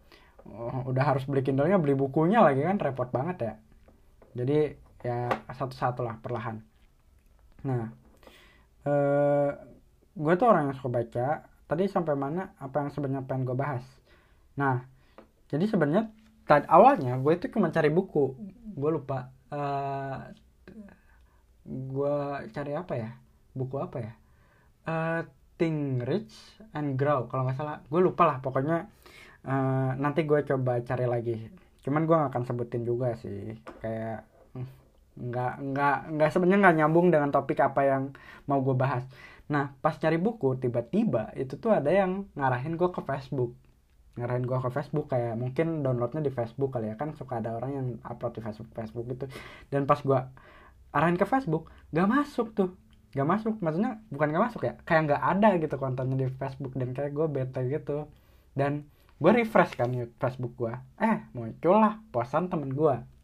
Oh, 0.47 0.79
udah 0.91 1.03
harus 1.15 1.27
beli 1.27 1.43
Kindle-nya 1.43 1.79
beli 1.79 1.95
bukunya 1.95 2.43
lagi 2.43 2.59
kan. 2.59 2.75
Repot 2.75 3.07
banget 3.07 3.37
ya. 3.39 3.53
Jadi 4.35 4.59
ya 4.99 5.31
satu-satu 5.47 6.03
lah 6.03 6.19
perlahan. 6.19 6.59
Nah 7.63 7.87
eh 8.87 9.51
gue 10.15 10.33
tuh 10.39 10.47
orang 10.47 10.71
yang 10.71 10.75
suka 10.79 10.89
baca. 11.03 11.27
Tadi 11.67 11.83
sampai 11.91 12.15
mana 12.15 12.55
apa 12.63 12.87
yang 12.87 12.89
sebenarnya 12.95 13.27
pengen 13.27 13.43
gue 13.43 13.57
bahas. 13.59 13.83
Nah 14.55 14.87
jadi 15.51 15.67
sebenarnya 15.67 16.07
awalnya 16.71 17.19
gue 17.19 17.33
itu 17.35 17.51
cuma 17.51 17.67
cari 17.67 17.91
buku. 17.91 18.39
Gue 18.71 18.89
lupa 18.95 19.35
uh, 19.51 20.31
gue 21.67 22.17
cari 22.55 22.71
apa 22.71 22.93
ya? 22.95 23.11
Buku 23.51 23.75
apa 23.75 23.97
ya? 23.99 24.13
Uh, 24.87 25.21
Think 25.57 26.05
Rich 26.05 26.63
and 26.71 26.95
Grow 26.95 27.27
kalau 27.27 27.49
nggak 27.49 27.57
salah. 27.59 27.83
Gue 27.91 27.99
lupa 27.99 28.23
lah 28.23 28.37
pokoknya 28.39 28.87
uh, 29.43 29.91
nanti 29.99 30.23
gue 30.23 30.39
coba 30.47 30.79
cari 30.85 31.03
lagi. 31.03 31.37
Cuman 31.83 32.03
gue 32.03 32.15
gak 32.19 32.31
akan 32.35 32.43
sebutin 32.43 32.83
juga 32.83 33.15
sih. 33.15 33.55
Kayak 33.79 34.27
hmm, 34.55 34.67
nggak 35.17 35.53
nggak 35.73 35.97
nggak 36.13 36.29
sebenarnya 36.29 36.59
nggak 36.69 36.77
nyambung 36.77 37.07
dengan 37.09 37.29
topik 37.33 37.57
apa 37.59 37.81
yang 37.83 38.03
mau 38.45 38.61
gue 38.61 38.77
bahas. 38.77 39.03
Nah 39.49 39.73
pas 39.81 39.95
cari 39.97 40.21
buku 40.21 40.61
tiba-tiba 40.61 41.33
itu 41.33 41.57
tuh 41.57 41.73
ada 41.73 41.89
yang 41.89 42.29
ngarahin 42.37 42.77
gue 42.77 42.89
ke 42.93 43.01
Facebook. 43.01 43.57
Ngarahin 44.17 44.45
gue 44.45 44.57
ke 44.61 44.69
Facebook 44.69 45.05
kayak 45.09 45.35
mungkin 45.37 45.81
downloadnya 45.81 46.21
di 46.21 46.31
Facebook 46.33 46.77
kali 46.77 46.93
ya 46.93 46.95
kan 46.97 47.13
suka 47.17 47.41
ada 47.41 47.57
orang 47.57 47.71
yang 47.73 47.87
upload 48.05 48.37
di 48.37 48.41
Facebook 48.45 48.69
Facebook 48.77 49.05
gitu. 49.09 49.25
Dan 49.73 49.89
pas 49.89 49.99
gue 50.01 50.19
arahin 50.93 51.17
ke 51.17 51.25
Facebook 51.25 51.69
gak 51.91 52.07
masuk 52.09 52.53
tuh. 52.53 52.69
Gak 53.15 53.27
masuk 53.27 53.57
maksudnya 53.63 54.03
bukan 54.13 54.27
gak 54.29 54.43
masuk 54.51 54.61
ya 54.67 54.73
kayak 54.85 55.01
nggak 55.09 55.23
ada 55.23 55.49
gitu 55.57 55.75
kontennya 55.81 56.15
di 56.17 56.27
Facebook 56.29 56.73
dan 56.77 56.93
kayak 56.93 57.11
gue 57.17 57.25
bete 57.25 57.61
gitu. 57.65 58.05
Dan 58.53 58.85
gue 59.17 59.31
refresh 59.33 59.73
kan 59.73 59.89
Facebook 60.21 60.53
gue 60.53 60.73
eh 61.01 61.25
muncul 61.33 61.81
lah 61.81 61.97
posan 62.13 62.53
temen 62.53 62.69
gue 62.69 63.16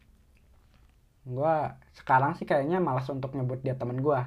gue 1.24 1.56
sekarang 1.96 2.36
sih 2.36 2.44
kayaknya 2.44 2.84
malas 2.84 3.08
untuk 3.08 3.32
nyebut 3.36 3.64
dia 3.64 3.80
temen 3.80 4.04
gue 4.04 4.22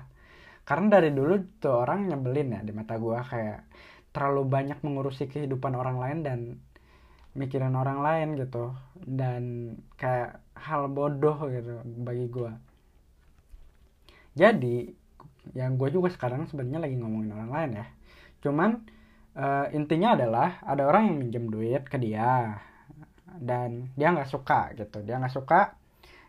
karena 0.65 0.87
dari 0.99 1.13
dulu 1.13 1.61
tuh 1.61 1.85
orang 1.85 2.09
nyebelin 2.09 2.57
ya 2.57 2.61
di 2.65 2.73
mata 2.75 2.97
gue 2.99 3.19
kayak 3.21 3.69
terlalu 4.11 4.43
banyak 4.49 4.79
mengurusi 4.81 5.29
kehidupan 5.29 5.77
orang 5.77 6.01
lain 6.01 6.19
dan 6.25 6.39
mikirin 7.37 7.77
orang 7.77 8.01
lain 8.01 8.29
gitu. 8.41 8.73
Dan 8.97 9.77
kayak 10.01 10.41
hal 10.57 10.89
bodoh 10.89 11.37
gitu 11.53 11.85
bagi 12.01 12.27
gue 12.33 12.51
jadi 14.37 14.93
yang 15.57 15.81
gue 15.81 15.89
juga 15.89 16.13
sekarang 16.13 16.45
sebenarnya 16.45 16.85
lagi 16.85 16.97
ngomongin 17.01 17.33
orang 17.33 17.51
lain 17.51 17.71
ya. 17.81 17.87
Cuman 18.45 18.71
uh, 19.33 19.67
intinya 19.73 20.13
adalah 20.13 20.61
ada 20.61 20.85
orang 20.85 21.09
yang 21.09 21.17
minjem 21.17 21.49
duit 21.49 21.89
ke 21.89 21.97
dia 21.97 22.61
dan 23.41 23.89
dia 23.97 24.13
nggak 24.13 24.29
suka 24.29 24.77
gitu. 24.77 25.01
Dia 25.01 25.17
nggak 25.17 25.33
suka 25.33 25.73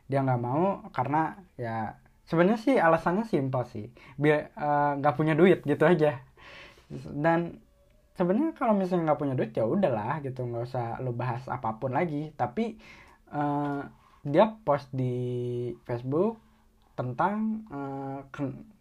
dia 0.08 0.24
nggak 0.24 0.42
mau 0.42 0.88
karena 0.96 1.36
ya 1.60 2.00
sebenarnya 2.28 2.60
sih 2.60 2.76
alasannya 2.80 3.28
simpel 3.28 3.64
sih. 3.68 3.86
Biar 4.20 4.52
eh, 4.52 4.92
nggak 5.00 5.14
uh, 5.14 5.18
punya 5.18 5.34
duit 5.36 5.64
gitu 5.64 5.84
aja. 5.84 6.20
Dan 7.12 7.60
sebenarnya 8.16 8.56
kalau 8.56 8.74
misalnya 8.76 9.14
nggak 9.14 9.22
punya 9.22 9.36
duit 9.36 9.52
ya 9.56 9.64
udahlah 9.68 10.20
gitu. 10.24 10.44
Nggak 10.48 10.64
usah 10.68 11.00
lo 11.04 11.12
bahas 11.16 11.44
apa 11.48 11.76
pun 11.80 11.96
lagi. 11.96 12.32
Tapi 12.36 12.80
uh, 13.32 13.84
dia 14.28 14.46
post 14.64 14.92
di 14.92 15.16
Facebook 15.88 16.40
tentang 16.98 17.62
uh, 17.70 18.26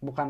bukan 0.01 0.29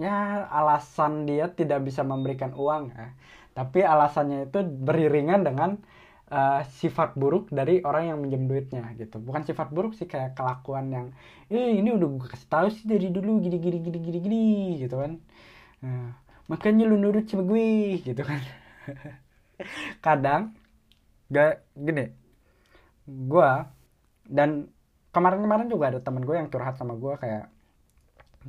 ya 0.00 0.48
alasan 0.48 1.28
dia 1.28 1.52
tidak 1.52 1.84
bisa 1.84 2.00
memberikan 2.00 2.56
uang 2.56 2.96
ya 2.96 3.12
tapi 3.52 3.84
alasannya 3.84 4.48
itu 4.48 4.64
beriringan 4.64 5.44
dengan 5.44 5.80
uh, 6.30 6.62
sifat 6.80 7.14
buruk 7.18 7.50
dari 7.50 7.82
orang 7.82 8.14
yang 8.14 8.18
minjem 8.22 8.44
duitnya 8.50 8.82
gitu. 8.98 9.18
Bukan 9.22 9.42
sifat 9.46 9.68
buruk 9.74 9.92
sih 9.98 10.06
kayak 10.10 10.34
kelakuan 10.38 10.90
yang 10.92 11.06
eh 11.52 11.78
ini 11.78 11.90
udah 11.94 12.08
gue 12.10 12.28
kasih 12.30 12.48
tahu 12.50 12.66
sih 12.72 12.84
dari 12.88 13.08
dulu 13.10 13.38
gini 13.44 13.56
gini 13.58 13.78
gini 13.82 13.98
gini 14.02 14.18
gini 14.22 14.44
gitu 14.82 14.96
kan. 14.98 15.12
Uh, 15.84 16.10
makanya 16.50 16.84
lu 16.88 16.96
nurut 16.98 17.26
sama 17.28 17.42
gue 17.46 18.00
gitu 18.02 18.22
kan. 18.22 18.40
Kadang 20.04 20.54
gak 21.26 21.66
gini 21.74 22.14
gue 23.06 23.50
dan 24.26 24.70
kemarin-kemarin 25.14 25.70
juga 25.70 25.94
ada 25.94 26.00
temen 26.02 26.22
gue 26.26 26.34
yang 26.38 26.50
curhat 26.50 26.74
sama 26.78 26.98
gue 26.98 27.14
kayak 27.18 27.50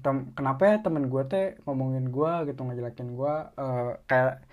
tem 0.02 0.30
kenapa 0.38 0.62
ya 0.66 0.76
temen 0.82 1.10
gue 1.10 1.24
teh 1.26 1.58
ngomongin 1.66 2.10
gue 2.14 2.32
gitu 2.54 2.62
ngejelekin 2.66 3.18
gue 3.18 3.34
uh, 3.58 3.98
kayak 4.06 4.46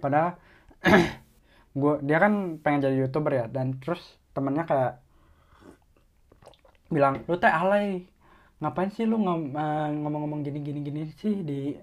pada 0.00 0.36
gue 1.70 1.94
dia 2.02 2.18
kan 2.18 2.58
pengen 2.58 2.90
jadi 2.90 2.96
youtuber 3.06 3.32
ya 3.34 3.46
dan 3.46 3.78
terus 3.78 4.02
temennya 4.34 4.66
kayak 4.66 4.92
bilang 6.90 7.22
lu 7.30 7.38
teh 7.38 7.50
alay 7.50 8.10
ngapain 8.60 8.90
sih 8.92 9.06
lu 9.08 9.16
eh, 9.16 9.88
ngomong-ngomong 9.94 10.42
gini 10.44 10.58
gini 10.60 10.80
gini 10.82 11.00
sih 11.16 11.40
di 11.46 11.78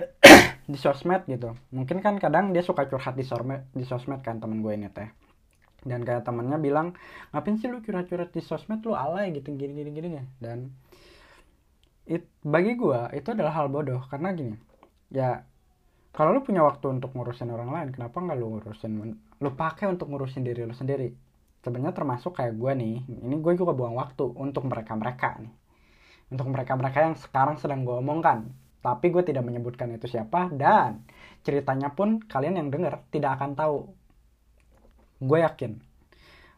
di 0.72 0.78
sosmed? 0.78 1.24
Gitu. 1.28 1.52
Mungkin 1.72 2.00
kan 2.04 2.16
kadang 2.16 2.52
dia 2.52 2.64
suka 2.64 2.88
curhat 2.88 3.16
di 3.16 3.24
sosmed 3.24 3.68
di 3.72 3.84
sosmed 3.84 4.20
kan 4.24 4.40
temen 4.40 4.64
gue 4.64 4.72
ini 4.72 4.88
teh. 4.92 5.08
Dan 5.80 6.04
kayak 6.04 6.28
temennya 6.28 6.60
bilang 6.60 6.92
ngapain 7.32 7.56
sih 7.56 7.68
lu 7.72 7.80
curhat-curhat 7.80 8.32
di 8.32 8.42
sosmed? 8.44 8.84
Lu 8.84 8.92
alay 8.92 9.32
gitu 9.32 9.52
gini 9.56 9.72
gini 9.72 9.90
gini 9.92 10.08
ya. 10.16 10.24
Dan 10.40 10.72
it, 12.08 12.28
bagi 12.44 12.76
gue 12.76 13.00
itu 13.16 13.28
adalah 13.32 13.52
hal 13.56 13.72
bodoh. 13.72 14.04
Karena 14.08 14.32
gini 14.36 14.56
ya 15.10 15.42
kalau 16.10 16.34
lu 16.34 16.40
punya 16.42 16.66
waktu 16.66 16.90
untuk 16.90 17.14
ngurusin 17.14 17.54
orang 17.54 17.70
lain 17.70 17.88
kenapa 17.94 18.18
nggak 18.18 18.38
lu 18.38 18.58
ngurusin 18.58 18.92
lu 19.40 19.50
pakai 19.54 19.86
untuk 19.86 20.10
ngurusin 20.10 20.42
diri 20.42 20.66
lu 20.66 20.74
sendiri? 20.74 21.14
Sebenarnya 21.60 21.92
termasuk 21.92 22.40
kayak 22.40 22.56
gue 22.56 22.72
nih 22.74 22.96
ini 23.06 23.36
gue 23.38 23.52
juga 23.54 23.72
buang 23.76 23.94
waktu 23.94 24.26
untuk 24.34 24.66
mereka 24.66 24.96
mereka 24.98 25.38
nih. 25.38 25.52
Untuk 26.30 26.46
mereka 26.50 26.74
mereka 26.78 26.98
yang 27.06 27.14
sekarang 27.18 27.58
sedang 27.58 27.86
gue 27.86 27.94
omongkan. 27.94 28.50
Tapi 28.80 29.12
gue 29.12 29.22
tidak 29.22 29.44
menyebutkan 29.44 29.92
itu 29.92 30.08
siapa 30.08 30.48
dan 30.56 31.04
ceritanya 31.44 31.92
pun 31.92 32.20
kalian 32.24 32.56
yang 32.58 32.68
denger 32.72 33.00
tidak 33.12 33.36
akan 33.38 33.52
tahu. 33.54 33.78
Gue 35.20 35.44
yakin. 35.44 35.78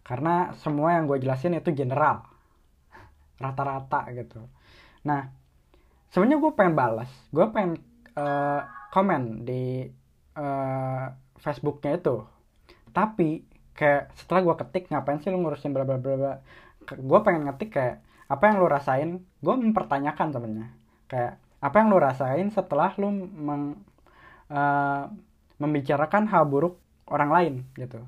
Karena 0.06 0.54
semua 0.59 0.97
yang 0.97 1.11
gue 1.11 1.18
jelasin 1.18 1.59
itu 1.59 1.75
general. 1.75 2.23
Rata-rata 3.42 4.06
gitu. 4.14 4.47
Nah 5.02 5.42
sebenarnya 6.12 6.38
gue 6.38 6.52
pengen 6.52 6.75
balas 6.76 7.11
gue 7.32 7.47
pengen 7.50 7.80
uh, 8.21 8.61
komen 8.92 9.49
di 9.49 9.88
uh, 10.37 11.06
Facebooknya 11.40 11.96
itu. 11.96 12.20
Tapi 12.92 13.40
kayak 13.72 14.12
setelah 14.12 14.44
gue 14.44 14.54
ketik 14.61 14.92
ngapain 14.92 15.16
sih 15.25 15.32
lu 15.32 15.40
ngurusin 15.40 15.72
bla 15.72 15.88
bla 15.88 15.96
bla 15.96 16.14
bla? 16.20 16.34
Gue 16.84 17.18
pengen 17.25 17.49
ngetik 17.49 17.72
kayak 17.72 18.04
apa 18.28 18.42
yang 18.52 18.61
lu 18.61 18.68
rasain? 18.68 19.25
Gue 19.40 19.54
mempertanyakan 19.56 20.28
sebenarnya. 20.37 20.68
Kayak 21.08 21.40
apa 21.64 21.76
yang 21.80 21.88
lu 21.88 21.96
rasain 21.96 22.46
setelah 22.52 22.92
lu 23.00 23.08
meng, 23.32 23.80
uh, 24.52 25.08
membicarakan 25.56 26.28
hal 26.28 26.44
buruk 26.44 26.76
orang 27.08 27.30
lain? 27.32 27.54
Gitu. 27.72 28.04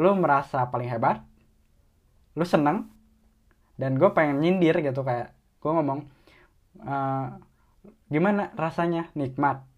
Lu 0.00 0.16
merasa 0.16 0.64
paling 0.72 0.88
hebat 0.88 1.20
lu 2.36 2.44
seneng 2.44 2.88
dan 3.76 4.00
gue 4.00 4.08
pengen 4.16 4.40
nyindir 4.40 4.80
gitu. 4.80 5.04
Kayak 5.04 5.36
gue 5.60 5.70
ngomong 5.76 6.08
uh, 6.88 7.36
gimana 8.08 8.48
rasanya? 8.56 9.12
Nikmat 9.12 9.75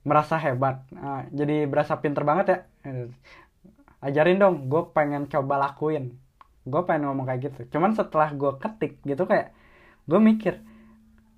merasa 0.00 0.40
hebat. 0.40 0.84
Nah, 0.92 1.28
jadi 1.28 1.68
berasa 1.68 2.00
pinter 2.00 2.24
banget 2.24 2.46
ya. 2.48 2.58
Ajarin 4.00 4.40
dong 4.40 4.72
gue 4.72 4.82
pengen 4.96 5.28
coba 5.28 5.60
lakuin. 5.60 6.16
Gue 6.64 6.82
pengen 6.88 7.12
ngomong 7.12 7.28
kayak 7.28 7.52
gitu. 7.52 7.60
Cuman 7.76 7.92
setelah 7.92 8.32
gue 8.32 8.52
ketik 8.56 9.00
gitu 9.04 9.28
kayak 9.28 9.52
gue 10.08 10.20
mikir 10.20 10.64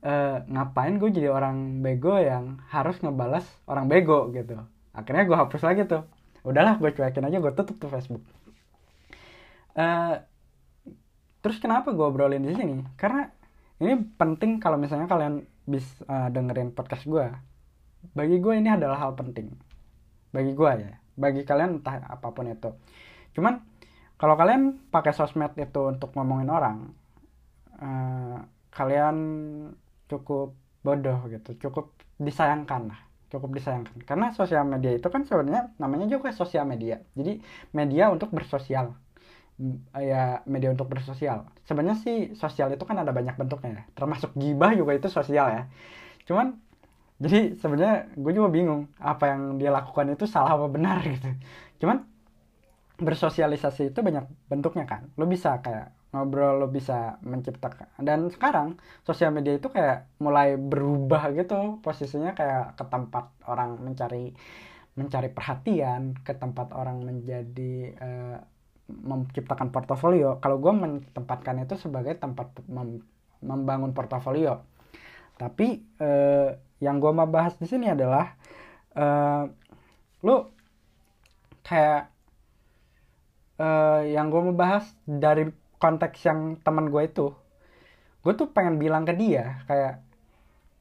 e, 0.00 0.12
ngapain 0.46 0.94
gue 0.96 1.10
jadi 1.10 1.28
orang 1.34 1.82
bego 1.82 2.14
yang 2.16 2.62
harus 2.70 3.02
ngebalas 3.02 3.44
orang 3.66 3.90
bego 3.90 4.30
gitu. 4.30 4.58
Akhirnya 4.94 5.26
gue 5.26 5.36
hapus 5.36 5.62
lagi 5.66 5.82
tuh. 5.86 6.06
Udahlah 6.46 6.78
gue 6.78 6.90
cuekin 6.94 7.26
aja 7.26 7.38
gue 7.42 7.52
tutup 7.58 7.76
tuh 7.82 7.90
Facebook. 7.90 8.22
E, 9.74 9.86
terus 11.42 11.58
kenapa 11.58 11.90
gue 11.90 12.06
obrolin 12.06 12.46
di 12.46 12.54
sini? 12.54 12.86
Karena 12.94 13.26
ini 13.82 13.98
penting 14.14 14.62
kalau 14.62 14.78
misalnya 14.78 15.10
kalian 15.10 15.42
bisa 15.66 16.06
uh, 16.06 16.30
dengerin 16.30 16.70
podcast 16.74 17.06
gue 17.06 17.26
bagi 18.10 18.42
gue 18.42 18.54
ini 18.58 18.68
adalah 18.68 18.98
hal 18.98 19.14
penting. 19.14 19.54
Bagi 20.34 20.52
gue 20.52 20.70
ya. 20.82 20.92
Bagi 21.14 21.46
kalian 21.46 21.78
entah 21.78 22.02
apa 22.02 22.34
pun 22.34 22.50
itu. 22.50 22.70
Cuman 23.38 23.62
kalau 24.18 24.34
kalian 24.34 24.90
pakai 24.90 25.14
sosmed 25.14 25.54
itu 25.58 25.80
untuk 25.86 26.14
ngomongin 26.14 26.50
orang 26.50 26.78
uh, 27.78 28.38
kalian 28.74 29.16
cukup 30.10 30.54
bodoh 30.82 31.26
gitu. 31.30 31.68
Cukup 31.68 31.94
disayangkan 32.18 32.90
lah. 32.90 33.00
Cukup 33.30 33.54
disayangkan. 33.56 34.04
Karena 34.04 34.34
sosial 34.34 34.66
media 34.68 34.92
itu 34.92 35.08
kan 35.08 35.24
sebenarnya 35.24 35.72
namanya 35.78 36.06
juga 36.10 36.34
sosial 36.34 36.68
media. 36.68 37.00
Jadi 37.16 37.40
media 37.72 38.12
untuk 38.12 38.30
bersosial. 38.34 38.94
Ya 39.94 40.42
media 40.48 40.74
untuk 40.74 40.90
bersosial. 40.90 41.48
Sebenarnya 41.64 41.98
sih 42.02 42.16
sosial 42.34 42.72
itu 42.74 42.82
kan 42.82 42.98
ada 42.98 43.14
banyak 43.14 43.36
bentuknya 43.38 43.70
ya. 43.78 43.82
Termasuk 43.94 44.34
gibah 44.36 44.72
juga 44.74 44.96
itu 44.96 45.08
sosial 45.08 45.46
ya. 45.48 45.62
Cuman 46.28 46.58
jadi 47.18 47.54
sebenarnya 47.60 48.14
gue 48.16 48.32
juga 48.32 48.48
bingung 48.48 48.88
apa 48.98 49.30
yang 49.30 49.56
dia 49.60 49.70
lakukan 49.70 50.14
itu 50.14 50.24
salah 50.24 50.56
apa 50.56 50.66
benar 50.72 51.02
gitu. 51.14 51.28
Cuman 51.82 52.06
bersosialisasi 53.02 53.90
itu 53.90 54.00
banyak 54.00 54.24
bentuknya 54.48 54.86
kan. 54.86 55.10
Lo 55.18 55.26
bisa 55.26 55.58
kayak 55.60 55.92
ngobrol 56.12 56.60
lo 56.60 56.68
bisa 56.68 57.18
menciptakan. 57.24 57.88
Dan 57.98 58.28
sekarang 58.28 58.76
sosial 59.02 59.32
media 59.32 59.56
itu 59.56 59.68
kayak 59.72 60.12
mulai 60.20 60.54
berubah 60.60 61.32
gitu. 61.34 61.80
Posisinya 61.80 62.36
kayak 62.36 62.78
ke 62.78 62.84
tempat 62.86 63.32
orang 63.48 63.80
mencari 63.80 64.32
mencari 64.92 65.32
perhatian 65.32 66.12
ke 66.20 66.36
tempat 66.36 66.68
orang 66.76 67.00
menjadi 67.00 67.96
uh, 67.96 68.36
menciptakan 68.92 69.72
portofolio. 69.72 70.36
Kalau 70.44 70.60
gue 70.60 70.72
menempatkan 70.74 71.64
itu 71.64 71.80
sebagai 71.80 72.18
tempat 72.20 72.52
mem 72.68 73.00
membangun 73.42 73.96
portofolio. 73.96 74.62
Tapi 75.40 75.80
uh, 75.98 76.52
yang 76.82 76.98
gue 76.98 77.12
mau 77.14 77.30
bahas 77.30 77.54
di 77.56 77.66
sini 77.70 77.86
adalah 77.86 78.34
uh, 78.98 79.46
lu 80.26 80.50
kayak 81.62 82.10
uh, 83.62 84.02
yang 84.02 84.26
gue 84.28 84.40
mau 84.50 84.56
bahas 84.56 84.90
dari 85.06 85.46
konteks 85.78 86.18
yang 86.26 86.58
teman 86.66 86.90
gue 86.90 87.02
itu 87.06 87.30
gue 88.22 88.32
tuh 88.34 88.50
pengen 88.50 88.82
bilang 88.82 89.06
ke 89.06 89.14
dia 89.14 89.62
kayak 89.70 90.02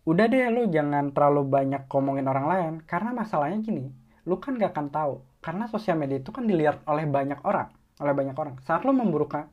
udah 0.09 0.25
deh 0.25 0.49
lu 0.49 0.65
jangan 0.73 1.13
terlalu 1.13 1.45
banyak 1.45 1.85
ngomongin 1.85 2.25
orang 2.25 2.45
lain 2.49 2.73
karena 2.89 3.13
masalahnya 3.13 3.61
gini 3.61 3.93
lu 4.25 4.41
kan 4.41 4.57
gak 4.57 4.73
akan 4.73 4.89
tahu 4.89 5.13
karena 5.45 5.69
sosial 5.69 5.97
media 5.97 6.17
itu 6.17 6.33
kan 6.33 6.49
dilihat 6.49 6.81
oleh 6.89 7.05
banyak 7.05 7.37
orang 7.45 7.69
oleh 8.01 8.13
banyak 8.17 8.35
orang. 8.35 8.55
Saat 8.65 8.83
lo 8.83 8.91
membuka 8.91 9.47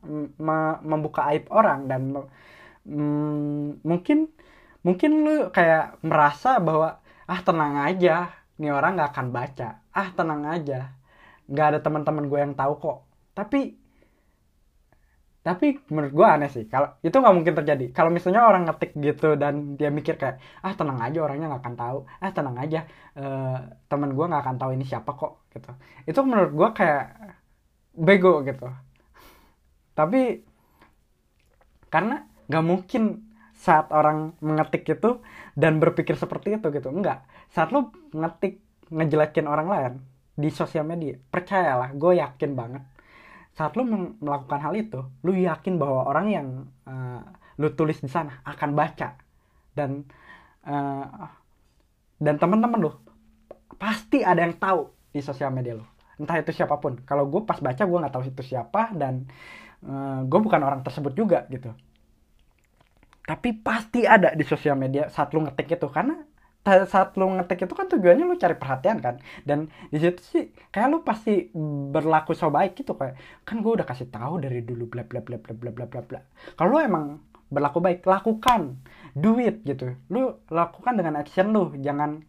membuka 0.81 1.29
aib 1.29 1.45
orang 1.53 1.85
dan 1.85 2.17
mm, 2.89 3.85
mungkin 3.85 4.33
mungkin 4.85 5.11
lo 5.25 5.35
kayak 5.51 5.99
merasa 6.05 6.59
bahwa 6.63 6.99
ah 7.29 7.39
tenang 7.45 7.75
aja 7.87 8.31
nih 8.59 8.71
orang 8.73 8.91
nggak 8.97 9.11
akan 9.15 9.27
baca. 9.35 9.69
Ah 9.93 10.09
tenang 10.17 10.43
aja 10.47 10.99
nggak 11.49 11.65
ada 11.75 11.79
teman-teman 11.81 12.25
gue 12.29 12.39
yang 12.39 12.53
tahu 12.53 12.73
kok. 12.77 12.97
Tapi 13.33 13.59
tapi 15.39 15.81
menurut 15.89 16.13
gue 16.13 16.27
aneh 16.27 16.49
sih. 16.51 16.65
Kalau 16.69 16.99
itu 17.01 17.15
nggak 17.15 17.35
mungkin 17.37 17.55
terjadi. 17.57 17.85
Kalau 17.95 18.11
misalnya 18.13 18.45
orang 18.45 18.69
ngetik 18.69 18.91
gitu 18.99 19.33
dan 19.39 19.79
dia 19.79 19.89
mikir 19.89 20.15
kayak 20.21 20.37
ah 20.61 20.73
tenang 20.77 20.99
aja 21.01 21.19
orangnya 21.25 21.47
nggak 21.49 21.63
akan 21.65 21.75
tahu. 21.79 21.97
Ah 22.21 22.31
tenang 22.35 22.57
aja 22.59 22.79
uh, 23.17 23.57
teman 23.89 24.11
gue 24.13 24.25
nggak 24.29 24.41
akan 24.45 24.57
tahu 24.61 24.71
ini 24.77 24.85
siapa 24.85 25.11
kok 25.17 25.49
gitu. 25.55 25.71
Itu 26.05 26.19
menurut 26.27 26.51
gue 26.53 26.69
kayak 26.77 27.05
bego 27.97 28.45
gitu. 28.45 28.67
Tapi 29.97 30.21
karena 31.89 32.15
nggak 32.45 32.65
mungkin 32.65 33.03
saat 33.59 33.91
orang 33.91 34.39
mengetik 34.39 34.87
itu 34.87 35.19
dan 35.51 35.83
berpikir 35.83 36.15
seperti 36.15 36.55
itu 36.55 36.71
gitu. 36.71 36.87
Enggak. 36.87 37.27
Saat 37.51 37.75
lu 37.75 37.91
ngetik 38.15 38.63
ngejelekin 38.87 39.45
orang 39.51 39.67
lain 39.67 39.93
di 40.39 40.47
sosial 40.47 40.87
media 40.87 41.19
percayalah 41.27 41.91
gue 41.91 42.23
yakin 42.23 42.55
banget. 42.55 42.83
Saat 43.51 43.75
lu 43.75 43.83
melakukan 44.23 44.63
hal 44.63 44.73
itu 44.79 45.03
lu 45.27 45.35
yakin 45.35 45.75
bahwa 45.75 46.07
orang 46.07 46.27
yang 46.31 46.47
uh, 46.87 47.19
lu 47.59 47.67
tulis 47.75 47.99
di 47.99 48.07
sana 48.07 48.39
akan 48.47 48.71
baca. 48.71 49.19
Dan 49.75 50.07
uh, 50.63 51.27
dan 52.15 52.35
teman-teman 52.39 52.79
lu 52.79 52.91
pasti 53.75 54.23
ada 54.23 54.39
yang 54.39 54.55
tahu 54.55 54.87
di 55.11 55.19
sosial 55.19 55.51
media 55.51 55.75
lu. 55.75 55.83
Entah 56.15 56.39
itu 56.39 56.55
siapa 56.55 56.79
pun. 56.79 57.03
Kalau 57.03 57.27
gue 57.27 57.43
pas 57.43 57.59
baca 57.59 57.83
gue 57.83 57.99
nggak 57.99 58.13
tahu 58.15 58.23
itu 58.23 58.55
siapa 58.55 58.95
dan 58.95 59.27
uh, 59.83 59.91
eh, 59.91 60.19
gue 60.31 60.39
bukan 60.39 60.63
orang 60.63 60.79
tersebut 60.79 61.11
juga 61.11 61.43
gitu 61.51 61.75
tapi 63.29 63.53
pasti 63.53 64.09
ada 64.09 64.33
di 64.33 64.41
sosial 64.41 64.73
media 64.73 65.05
saat 65.13 65.29
lu 65.37 65.45
ngetik 65.45 65.77
itu 65.77 65.85
karena 65.93 66.17
saat 66.65 67.13
lu 67.13 67.29
ngetik 67.37 67.69
itu 67.69 67.73
kan 67.77 67.85
tujuannya 67.85 68.25
lu 68.25 68.35
cari 68.41 68.57
perhatian 68.57 68.97
kan? 69.05 69.21
Dan 69.45 69.69
di 69.93 70.01
situ 70.01 70.21
sih 70.25 70.43
kayak 70.73 70.87
lu 70.89 70.97
pasti 71.05 71.53
berlaku 71.93 72.33
so 72.33 72.49
baik 72.49 72.73
gitu 72.73 72.97
kayak 72.97 73.21
kan 73.45 73.61
gue 73.61 73.71
udah 73.77 73.85
kasih 73.85 74.09
tahu 74.09 74.41
dari 74.41 74.65
dulu 74.65 74.89
bla 74.89 75.05
bla 75.05 75.21
bla 75.21 75.37
bla 75.37 75.53
bla 75.53 75.69
bla 75.69 75.85
bla 75.85 76.01
bla. 76.01 76.19
Kalau 76.57 76.81
emang 76.81 77.21
berlaku 77.53 77.79
baik 77.85 78.01
lakukan 78.09 78.81
do 79.13 79.37
it 79.37 79.61
gitu. 79.61 79.93
Lu 80.09 80.41
lakukan 80.49 80.97
dengan 80.97 81.21
action 81.21 81.53
lu 81.53 81.77
jangan 81.77 82.25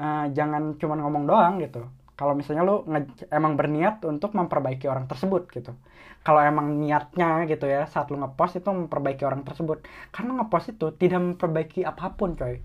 uh, 0.00 0.24
jangan 0.32 0.80
cuma 0.80 0.96
ngomong 0.96 1.28
doang 1.28 1.60
gitu 1.60 1.84
kalau 2.20 2.36
misalnya 2.36 2.68
lu 2.68 2.84
emang 3.32 3.56
berniat 3.56 4.04
untuk 4.04 4.36
memperbaiki 4.36 4.84
orang 4.92 5.08
tersebut 5.08 5.48
gitu. 5.48 5.72
Kalau 6.20 6.44
emang 6.44 6.76
niatnya 6.76 7.48
gitu 7.48 7.64
ya 7.64 7.88
saat 7.88 8.12
lu 8.12 8.20
ngepost 8.20 8.60
itu 8.60 8.68
memperbaiki 8.68 9.24
orang 9.24 9.40
tersebut. 9.40 9.80
Karena 10.12 10.44
ngepost 10.44 10.76
itu 10.76 10.92
tidak 11.00 11.16
memperbaiki 11.16 11.80
apa 11.88 12.12
pun 12.12 12.36
coy. 12.36 12.60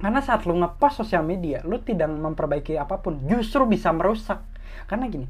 Karena 0.00 0.24
saat 0.24 0.48
lu 0.48 0.56
ngepost 0.56 1.04
sosial 1.04 1.20
media 1.20 1.60
lu 1.68 1.76
tidak 1.84 2.08
memperbaiki 2.08 2.80
apa 2.80 3.04
pun. 3.04 3.20
Justru 3.28 3.68
bisa 3.68 3.92
merusak. 3.92 4.40
Karena 4.88 5.12
gini 5.12 5.28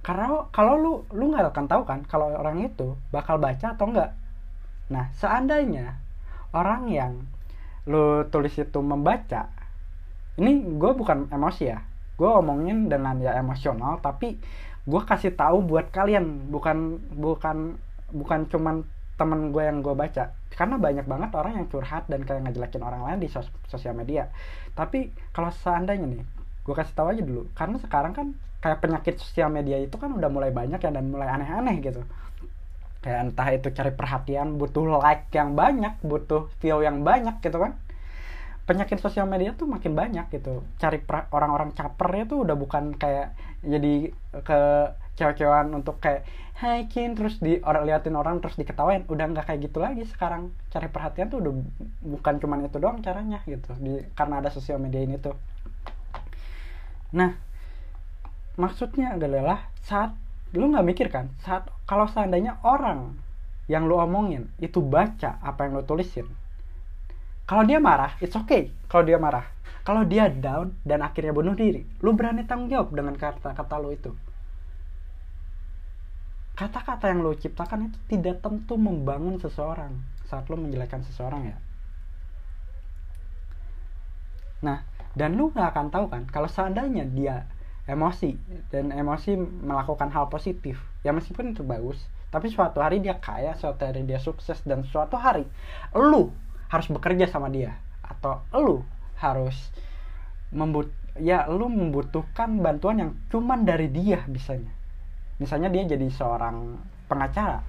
karena 0.00 0.48
kalau 0.48 0.74
lu 0.80 0.92
lu 1.12 1.32
nggak 1.32 1.52
akan 1.52 1.66
tahu 1.68 1.82
kan 1.84 2.00
kalau 2.08 2.32
orang 2.32 2.64
itu 2.64 2.96
bakal 3.12 3.36
baca 3.36 3.76
atau 3.76 3.92
enggak 3.92 4.16
nah 4.88 5.12
seandainya 5.20 6.00
orang 6.56 6.88
yang 6.88 7.12
lu 7.84 8.24
tulis 8.32 8.56
itu 8.56 8.80
membaca 8.80 9.52
ini 10.40 10.80
gue 10.80 10.90
bukan 10.96 11.28
emosi 11.28 11.64
ya. 11.68 11.84
Gue 12.16 12.28
omongin 12.32 12.88
dengan 12.88 13.20
ya 13.20 13.36
emosional 13.36 14.00
tapi 14.00 14.40
gue 14.88 15.02
kasih 15.04 15.36
tahu 15.36 15.60
buat 15.68 15.92
kalian. 15.92 16.48
Bukan 16.48 16.96
bukan 17.20 17.76
bukan 18.10 18.40
cuman 18.48 18.82
temen 19.20 19.52
gue 19.52 19.60
yang 19.60 19.84
gue 19.84 19.92
baca. 19.92 20.32
Karena 20.48 20.80
banyak 20.80 21.04
banget 21.04 21.30
orang 21.36 21.60
yang 21.60 21.66
curhat 21.68 22.08
dan 22.08 22.24
kayak 22.24 22.48
ngejelekin 22.48 22.80
orang 22.80 23.04
lain 23.04 23.18
di 23.20 23.28
sos 23.28 23.52
sosial 23.68 23.92
media. 23.92 24.32
Tapi 24.72 25.12
kalau 25.36 25.52
seandainya 25.52 26.08
nih 26.08 26.24
gue 26.64 26.74
kasih 26.74 26.96
tahu 26.96 27.12
aja 27.12 27.20
dulu. 27.20 27.44
Karena 27.52 27.76
sekarang 27.76 28.12
kan 28.16 28.26
kayak 28.64 28.80
penyakit 28.80 29.20
sosial 29.20 29.52
media 29.52 29.76
itu 29.76 29.96
kan 30.00 30.08
udah 30.12 30.32
mulai 30.32 30.48
banyak 30.52 30.80
ya 30.80 30.90
dan 30.92 31.04
mulai 31.12 31.28
aneh-aneh 31.28 31.76
gitu. 31.84 32.00
Kayak 33.00 33.32
entah 33.32 33.48
itu 33.52 33.68
cari 33.72 33.92
perhatian 33.92 34.56
butuh 34.60 34.84
like 35.00 35.28
yang 35.32 35.52
banyak 35.52 36.00
butuh 36.04 36.48
view 36.60 36.80
yang 36.80 37.04
banyak 37.04 37.40
gitu 37.44 37.56
kan 37.56 37.76
penyakit 38.70 39.02
sosial 39.02 39.26
media 39.26 39.50
tuh 39.58 39.66
makin 39.66 39.98
banyak 39.98 40.30
gitu. 40.30 40.62
Cari 40.78 41.02
orang-orang 41.34 41.74
capernya 41.74 42.30
tuh 42.30 42.46
udah 42.46 42.54
bukan 42.54 42.94
kayak 42.94 43.34
jadi 43.66 44.14
ke 44.46 44.60
cewek-cewekan 45.18 45.74
untuk 45.74 45.98
kayak 45.98 46.22
hai 46.62 46.86
kin 46.86 47.18
terus 47.18 47.42
di 47.42 47.58
orang 47.66 47.82
liatin 47.82 48.14
orang 48.14 48.38
terus 48.38 48.54
diketawain. 48.54 49.10
Udah 49.10 49.26
nggak 49.26 49.50
kayak 49.50 49.66
gitu 49.66 49.82
lagi 49.82 50.06
sekarang. 50.06 50.54
Cari 50.70 50.86
perhatian 50.86 51.34
tuh 51.34 51.42
udah 51.42 51.52
bukan 52.14 52.34
cuman 52.38 52.70
itu 52.70 52.78
doang 52.78 53.02
caranya 53.02 53.42
gitu 53.42 53.74
di 53.82 54.06
karena 54.14 54.38
ada 54.38 54.54
sosial 54.54 54.78
media 54.78 55.02
ini 55.02 55.18
tuh. 55.18 55.34
Nah 57.10 57.34
maksudnya 58.54 59.18
adalah 59.18 59.66
saat 59.82 60.14
lu 60.54 60.70
nggak 60.70 60.86
mikir 60.86 61.10
kan? 61.10 61.34
Saat 61.42 61.66
kalau 61.90 62.06
seandainya 62.06 62.62
orang 62.62 63.18
yang 63.66 63.90
lu 63.90 63.98
omongin 63.98 64.46
itu 64.62 64.78
baca 64.78 65.42
apa 65.42 65.66
yang 65.66 65.82
lu 65.82 65.82
tulisin 65.82 66.30
kalau 67.50 67.66
dia 67.66 67.82
marah, 67.82 68.14
it's 68.22 68.38
okay 68.38 68.70
kalau 68.86 69.02
dia 69.02 69.18
marah. 69.18 69.42
Kalau 69.82 70.06
dia 70.06 70.30
down 70.30 70.78
dan 70.86 71.02
akhirnya 71.02 71.34
bunuh 71.34 71.58
diri, 71.58 71.82
lu 71.98 72.14
berani 72.14 72.46
tanggung 72.46 72.70
jawab 72.70 72.94
dengan 72.94 73.18
kata-kata 73.18 73.74
lu 73.82 73.90
itu. 73.90 74.14
Kata-kata 76.54 77.10
yang 77.10 77.26
lu 77.26 77.34
ciptakan 77.34 77.90
itu 77.90 77.98
tidak 78.06 78.38
tentu 78.38 78.78
membangun 78.78 79.42
seseorang 79.42 79.98
saat 80.30 80.46
lu 80.46 80.62
menjelekkan 80.62 81.02
seseorang 81.02 81.50
ya. 81.50 81.58
Nah, 84.62 84.84
dan 85.18 85.34
lu 85.34 85.50
gak 85.50 85.74
akan 85.74 85.90
tahu 85.90 86.06
kan 86.06 86.22
kalau 86.30 86.46
seandainya 86.46 87.02
dia 87.10 87.50
emosi 87.90 88.38
dan 88.70 88.94
emosi 88.94 89.34
melakukan 89.66 90.14
hal 90.14 90.30
positif 90.30 90.78
ya 91.02 91.10
meskipun 91.10 91.50
itu 91.50 91.66
bagus 91.66 91.98
tapi 92.30 92.46
suatu 92.46 92.78
hari 92.78 93.02
dia 93.02 93.18
kaya 93.18 93.58
suatu 93.58 93.82
hari 93.82 94.06
dia 94.06 94.22
sukses 94.22 94.62
dan 94.62 94.86
suatu 94.86 95.18
hari 95.18 95.42
lu 95.98 96.30
harus 96.70 96.86
bekerja 96.88 97.26
sama 97.26 97.50
dia. 97.50 97.76
Atau 98.06 98.40
lu 98.54 98.86
harus 99.18 99.58
membut 100.54 100.88
ya 101.18 101.44
lu 101.50 101.66
membutuhkan 101.68 102.62
bantuan 102.62 102.96
yang 103.02 103.10
cuman 103.28 103.66
dari 103.66 103.90
dia 103.90 104.22
bisanya. 104.30 104.70
Misalnya 105.42 105.68
dia 105.68 105.84
jadi 105.84 106.06
seorang 106.08 106.78
pengacara. 107.10 107.60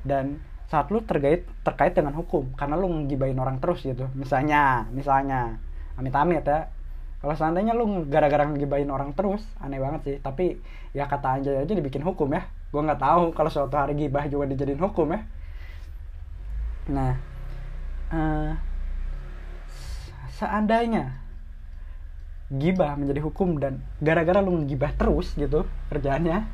Dan 0.00 0.40
saat 0.70 0.88
lu 0.94 1.02
terkait 1.02 1.44
terkait 1.66 1.92
dengan 1.92 2.14
hukum 2.14 2.54
karena 2.54 2.78
lu 2.78 2.86
ngibain 3.04 3.36
orang 3.36 3.58
terus 3.58 3.82
gitu. 3.82 4.06
Misalnya 4.14 4.86
misalnya 4.94 5.58
amit-amit 5.98 6.46
ya. 6.46 6.70
Kalau 7.20 7.36
seandainya 7.36 7.76
lu 7.76 8.08
gara-gara 8.08 8.48
ngibain 8.48 8.88
orang 8.88 9.12
terus 9.12 9.44
aneh 9.60 9.76
banget 9.76 10.00
sih. 10.06 10.16
Tapi 10.22 10.56
ya 10.96 11.04
kata 11.04 11.42
aja 11.42 11.50
aja 11.66 11.72
dibikin 11.74 12.00
hukum 12.00 12.32
ya. 12.32 12.48
Gue 12.70 12.80
nggak 12.80 13.02
tahu 13.02 13.34
kalau 13.34 13.50
suatu 13.50 13.76
hari 13.76 13.98
gibah 13.98 14.24
juga 14.30 14.48
dijadiin 14.48 14.80
hukum 14.80 15.10
ya. 15.10 15.20
Nah 16.88 17.12
uh, 18.10 18.52
seandainya 20.36 21.18
gibah 22.50 22.98
menjadi 22.98 23.22
hukum 23.22 23.62
dan 23.62 23.78
gara-gara 24.02 24.42
lu 24.42 24.66
gibah 24.66 24.90
terus 24.98 25.38
gitu 25.38 25.66
kerjaannya 25.88 26.46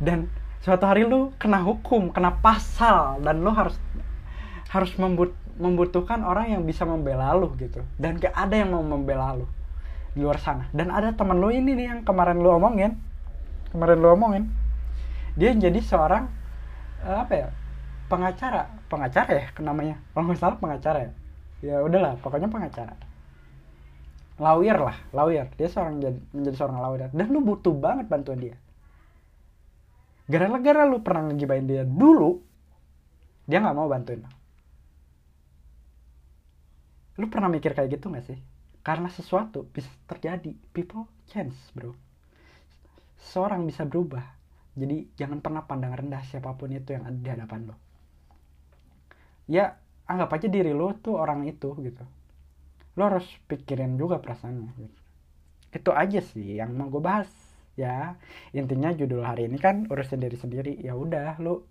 dan 0.00 0.32
suatu 0.64 0.88
hari 0.88 1.04
lu 1.04 1.32
kena 1.36 1.60
hukum 1.60 2.08
kena 2.08 2.40
pasal 2.40 3.20
dan 3.20 3.44
lu 3.44 3.52
harus 3.52 3.76
harus 4.70 4.92
membut, 4.96 5.34
membutuhkan 5.58 6.22
orang 6.22 6.54
yang 6.54 6.62
bisa 6.62 6.86
membela 6.86 7.34
lu 7.34 7.50
gitu. 7.58 7.82
Dan 7.98 8.22
gak 8.22 8.30
ada 8.38 8.54
yang 8.54 8.70
mau 8.70 8.86
membela 8.86 9.34
lu 9.34 9.50
di 10.14 10.22
luar 10.22 10.38
sana. 10.38 10.70
Dan 10.70 10.94
ada 10.94 11.10
temen 11.10 11.42
lu 11.42 11.50
ini 11.50 11.74
nih 11.74 11.86
yang 11.90 12.00
kemarin 12.06 12.38
lu 12.38 12.54
omongin 12.54 12.94
kemarin 13.70 13.98
lu 14.02 14.08
omongin 14.12 14.44
dia 15.38 15.54
jadi 15.54 15.78
seorang 15.78 16.26
uh, 17.06 17.22
apa 17.22 17.32
ya 17.34 17.48
pengacara 18.10 18.66
pengacara 18.90 19.32
ya 19.38 19.46
namanya. 19.62 19.96
Kalau 20.10 20.26
nggak 20.26 20.40
salah 20.42 20.58
pengacara 20.58 20.98
ya. 21.06 21.12
Ya 21.62 21.76
udahlah 21.86 22.18
pokoknya 22.18 22.50
pengacara. 22.50 22.98
Lawyer 24.42 24.78
lah 24.82 24.98
lawyer. 25.14 25.46
Dia 25.54 25.70
seorang 25.70 26.02
jadi, 26.02 26.18
menjadi 26.34 26.56
seorang 26.58 26.78
lawyer. 26.82 27.08
Dan 27.14 27.30
lu 27.30 27.40
butuh 27.46 27.70
banget 27.70 28.10
bantuan 28.10 28.42
dia. 28.42 28.56
Gara-gara 30.26 30.82
lu 30.90 30.98
pernah 31.06 31.30
ngegibain 31.30 31.66
dia 31.66 31.86
dulu 31.86 32.42
dia 33.46 33.62
nggak 33.62 33.76
mau 33.78 33.86
bantuin 33.86 34.26
lu. 37.14 37.26
Pernah 37.30 37.52
mikir 37.52 37.76
kayak 37.76 38.00
gitu 38.00 38.08
gak 38.08 38.24
sih? 38.24 38.40
Karena 38.80 39.12
sesuatu 39.12 39.68
bisa 39.68 39.92
terjadi. 40.08 40.56
People 40.72 41.04
change 41.28 41.52
bro. 41.76 41.92
Seorang 43.20 43.68
bisa 43.68 43.84
berubah. 43.84 44.24
Jadi 44.72 45.12
jangan 45.20 45.44
pernah 45.44 45.68
pandang 45.68 45.92
rendah 45.92 46.24
siapa 46.24 46.56
pun 46.56 46.72
itu 46.72 46.96
yang 46.96 47.04
ada 47.04 47.18
di 47.20 47.28
hadapan 47.28 47.68
lo 47.68 47.89
ya 49.46 49.78
anggap 50.10 50.36
aja 50.36 50.48
diri 50.50 50.74
lo 50.74 50.92
tuh 50.98 51.16
orang 51.16 51.46
itu 51.46 51.72
gitu. 51.80 52.04
Lo 52.98 53.02
harus 53.06 53.26
pikirin 53.46 53.96
juga 53.96 54.18
perasaannya 54.18 54.70
gitu. 54.76 54.98
itu 55.70 55.94
aja 55.94 56.18
sih 56.18 56.58
yang 56.58 56.74
mau 56.74 56.90
gue 56.90 56.98
bahas 56.98 57.30
ya. 57.78 58.18
Intinya 58.50 58.90
judul 58.90 59.22
hari 59.22 59.46
ini 59.46 59.56
kan 59.62 59.86
urus 59.86 60.10
sendiri 60.10 60.34
sendiri 60.34 60.74
ya 60.82 60.98
udah 60.98 61.38
lu. 61.38 61.62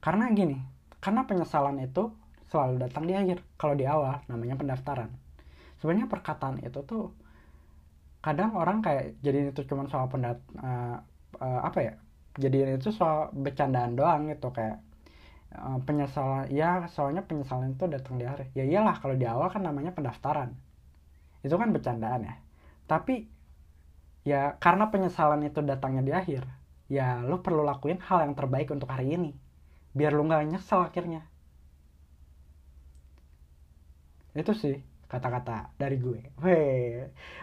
Karena 0.00 0.32
gini 0.32 0.56
karena 1.04 1.28
penyesalan 1.28 1.84
itu 1.84 2.08
selalu 2.48 2.80
datang 2.80 3.04
di 3.04 3.12
akhir 3.12 3.44
kalau 3.60 3.76
di 3.76 3.84
awal 3.84 4.24
namanya 4.30 4.56
pendaftaran. 4.56 5.12
Sebenarnya 5.80 6.08
perkataan 6.08 6.64
itu 6.64 6.80
tuh 6.88 7.12
kadang 8.24 8.56
orang 8.56 8.80
kayak 8.80 9.20
jadi 9.20 9.52
itu 9.52 9.68
cuma 9.68 9.84
soal 9.92 10.08
pendat 10.08 10.40
uh, 10.56 10.96
uh, 11.44 11.60
apa 11.60 11.78
ya 11.84 11.94
jadi 12.40 12.80
itu 12.80 12.88
soal 12.88 13.28
bercandaan 13.36 13.92
doang 14.00 14.32
gitu 14.32 14.48
kayak 14.48 14.80
uh, 15.54 15.78
penyesalan 15.86 16.50
ya 16.50 16.86
soalnya 16.90 17.22
penyesalan 17.24 17.74
itu 17.78 17.86
datang 17.86 18.18
di 18.20 18.26
akhir. 18.26 18.50
Ya 18.54 18.64
iyalah 18.66 18.98
kalau 18.98 19.14
di 19.14 19.26
awal 19.26 19.48
kan 19.50 19.62
namanya 19.62 19.94
pendaftaran. 19.94 20.54
Itu 21.46 21.54
kan 21.56 21.70
bercandaan 21.70 22.26
ya. 22.26 22.34
Tapi 22.90 23.26
ya 24.26 24.56
karena 24.60 24.90
penyesalan 24.92 25.44
itu 25.46 25.60
datangnya 25.62 26.02
di 26.04 26.12
akhir 26.12 26.42
ya 26.88 27.20
lo 27.24 27.40
perlu 27.40 27.64
lakuin 27.64 28.00
hal 28.00 28.28
yang 28.28 28.34
terbaik 28.36 28.68
untuk 28.74 28.90
hari 28.90 29.16
ini. 29.16 29.32
Biar 29.94 30.12
lo 30.12 30.26
nggak 30.26 30.50
nyesel 30.50 30.84
akhirnya. 30.84 31.22
Itu 34.34 34.52
sih 34.52 34.82
kata-kata 35.06 35.78
dari 35.78 35.96
gue. 36.02 36.20
Oke, 36.42 36.58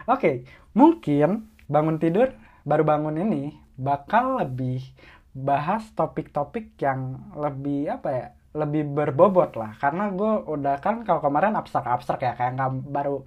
okay. 0.04 0.34
mungkin 0.76 1.48
bangun 1.64 1.96
tidur 1.96 2.36
baru 2.68 2.84
bangun 2.84 3.16
ini 3.16 3.56
bakal 3.80 4.38
lebih 4.38 4.84
bahas 5.32 5.88
topik-topik 5.96 6.76
yang 6.80 7.32
lebih 7.36 7.88
apa 7.88 8.08
ya 8.12 8.26
lebih 8.52 8.84
berbobot 8.92 9.56
lah. 9.56 9.72
Karena 9.80 10.12
gue 10.12 10.32
udah 10.44 10.76
kan 10.84 11.04
kalau 11.08 11.24
kemarin 11.24 11.56
abstrak-abstrak 11.56 12.20
ya 12.20 12.32
kayak 12.36 12.52
nggak 12.56 12.72
baru 12.92 13.24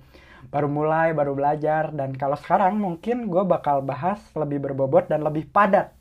baru 0.54 0.68
mulai 0.70 1.18
baru 1.18 1.34
belajar. 1.34 1.90
Dan 1.92 2.14
kalau 2.14 2.38
sekarang 2.38 2.78
mungkin 2.78 3.28
gue 3.30 3.44
bakal 3.44 3.82
bahas 3.82 4.22
lebih 4.38 4.62
berbobot 4.62 5.10
dan 5.10 5.26
lebih 5.26 5.50
padat. 5.50 5.94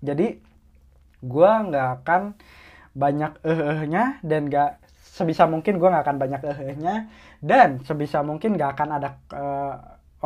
Jadi 0.00 0.40
gue 1.24 1.50
nggak 1.68 1.88
akan 2.02 2.22
banyak 2.94 3.32
eh-ehnya 3.42 4.22
dan 4.22 4.46
gak 4.46 4.84
sebisa 5.14 5.46
mungkin 5.46 5.78
gue 5.78 5.86
nggak 5.86 6.04
akan 6.10 6.18
banyak 6.18 6.42
ehnya 6.42 7.06
dan 7.38 7.78
sebisa 7.86 8.26
mungkin 8.26 8.58
nggak 8.58 8.74
akan 8.74 8.88
ada 8.98 9.08
uh, 9.30 9.74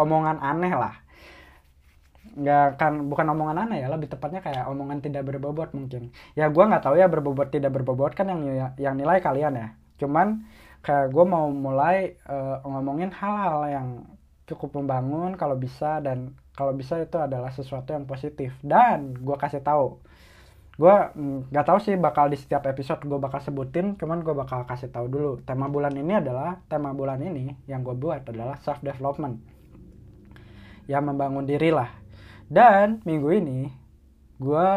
omongan 0.00 0.40
aneh 0.40 0.72
lah 0.72 0.96
nggak 2.38 2.78
akan 2.78 3.10
bukan 3.10 3.26
omongan 3.34 3.66
aneh 3.66 3.82
ya 3.82 3.90
lebih 3.90 4.06
tepatnya 4.14 4.38
kayak 4.38 4.70
omongan 4.70 5.02
tidak 5.02 5.26
berbobot 5.26 5.74
mungkin. 5.74 6.14
Ya 6.38 6.46
gue 6.46 6.64
nggak 6.64 6.86
tahu 6.86 6.94
ya 6.94 7.10
berbobot 7.10 7.50
tidak 7.50 7.74
berbobot 7.74 8.14
kan 8.14 8.30
yang 8.30 8.46
yang 8.78 8.94
nilai 8.94 9.18
kalian 9.18 9.58
ya. 9.58 9.68
Cuman 9.98 10.46
kayak 10.86 11.10
gue 11.10 11.24
mau 11.26 11.50
mulai 11.50 12.14
uh, 12.30 12.62
ngomongin 12.62 13.10
hal-hal 13.10 13.66
yang 13.66 13.88
cukup 14.46 14.78
membangun 14.78 15.34
kalau 15.34 15.58
bisa 15.58 15.98
dan 15.98 16.38
kalau 16.54 16.72
bisa 16.72 17.02
itu 17.02 17.18
adalah 17.18 17.50
sesuatu 17.50 17.90
yang 17.90 18.06
positif. 18.06 18.54
Dan 18.62 19.18
gue 19.18 19.34
kasih 19.34 19.60
tahu. 19.60 19.98
Gue 20.78 20.94
mm, 20.94 21.50
nggak 21.50 21.66
tahu 21.66 21.78
sih 21.82 21.98
bakal 21.98 22.30
di 22.30 22.38
setiap 22.38 22.70
episode 22.70 23.02
gue 23.02 23.18
bakal 23.18 23.42
sebutin 23.42 23.98
cuman 23.98 24.22
gue 24.22 24.30
bakal 24.30 24.62
kasih 24.62 24.94
tahu 24.94 25.10
dulu. 25.10 25.32
Tema 25.42 25.66
bulan 25.66 25.90
ini 25.98 26.22
adalah 26.22 26.62
tema 26.70 26.94
bulan 26.94 27.18
ini 27.18 27.50
yang 27.66 27.82
gue 27.82 27.98
buat 27.98 28.30
adalah 28.30 28.62
self 28.62 28.78
development 28.78 29.58
yang 30.88 31.04
membangun 31.04 31.44
diri 31.44 31.68
lah 31.68 31.97
dan 32.48 33.04
minggu 33.04 33.28
ini 33.36 33.60
gue 34.40 34.68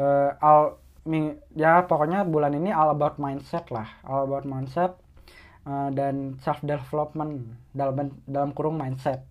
uh, 0.00 0.30
al 0.40 0.80
ming, 1.08 1.40
ya 1.56 1.84
pokoknya 1.88 2.24
bulan 2.28 2.52
ini 2.56 2.72
all 2.72 2.92
about 2.92 3.16
mindset 3.16 3.68
lah. 3.72 3.88
All 4.04 4.28
about 4.28 4.44
mindset 4.44 4.96
uh, 5.64 5.88
dan 5.92 6.36
self 6.44 6.60
development 6.64 7.48
dalam 7.72 8.12
dalam 8.28 8.50
kurung 8.52 8.76
mindset. 8.76 9.24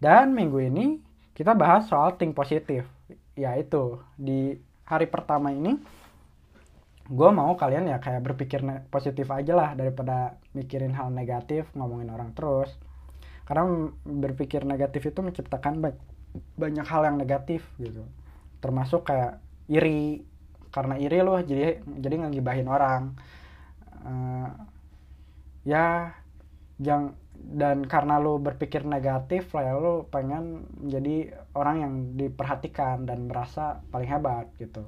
Dan 0.00 0.32
minggu 0.32 0.60
ini 0.60 0.86
kita 1.36 1.56
bahas 1.56 1.88
soal 1.88 2.16
think 2.16 2.36
positif 2.36 2.84
yaitu 3.36 3.96
di 4.20 4.60
hari 4.84 5.08
pertama 5.08 5.48
ini 5.48 5.80
gue 7.10 7.30
mau 7.32 7.56
kalian 7.56 7.90
ya 7.90 7.98
kayak 7.98 8.22
berpikir 8.22 8.60
positif 8.92 9.26
aja 9.32 9.56
lah 9.56 9.70
daripada 9.74 10.38
mikirin 10.54 10.94
hal 10.94 11.10
negatif 11.10 11.68
ngomongin 11.76 12.12
orang 12.12 12.32
terus. 12.36 12.72
Karena 13.44 13.90
berpikir 14.06 14.62
negatif 14.62 15.10
itu 15.10 15.20
menciptakan 15.24 15.82
banyak 16.34 16.86
hal 16.86 17.02
yang 17.06 17.16
negatif 17.18 17.64
gitu. 17.80 18.06
Termasuk 18.62 19.08
kayak 19.08 19.42
iri. 19.70 20.22
Karena 20.70 20.94
iri 20.94 21.18
loh 21.22 21.42
jadi 21.42 21.82
jadi 21.82 22.14
ngegibahin 22.26 22.68
orang. 22.70 23.18
Uh, 24.00 24.48
ya 25.66 26.16
yang 26.80 27.12
dan 27.40 27.84
karena 27.88 28.20
lo 28.20 28.36
berpikir 28.40 28.84
negatif 28.84 29.52
lah 29.56 29.64
ya 29.64 29.74
lo 29.76 30.08
pengen 30.08 30.68
jadi 30.88 31.32
orang 31.56 31.76
yang 31.80 31.94
diperhatikan 32.16 33.08
dan 33.08 33.26
merasa 33.26 33.80
paling 33.90 34.08
hebat 34.08 34.46
gitu. 34.60 34.84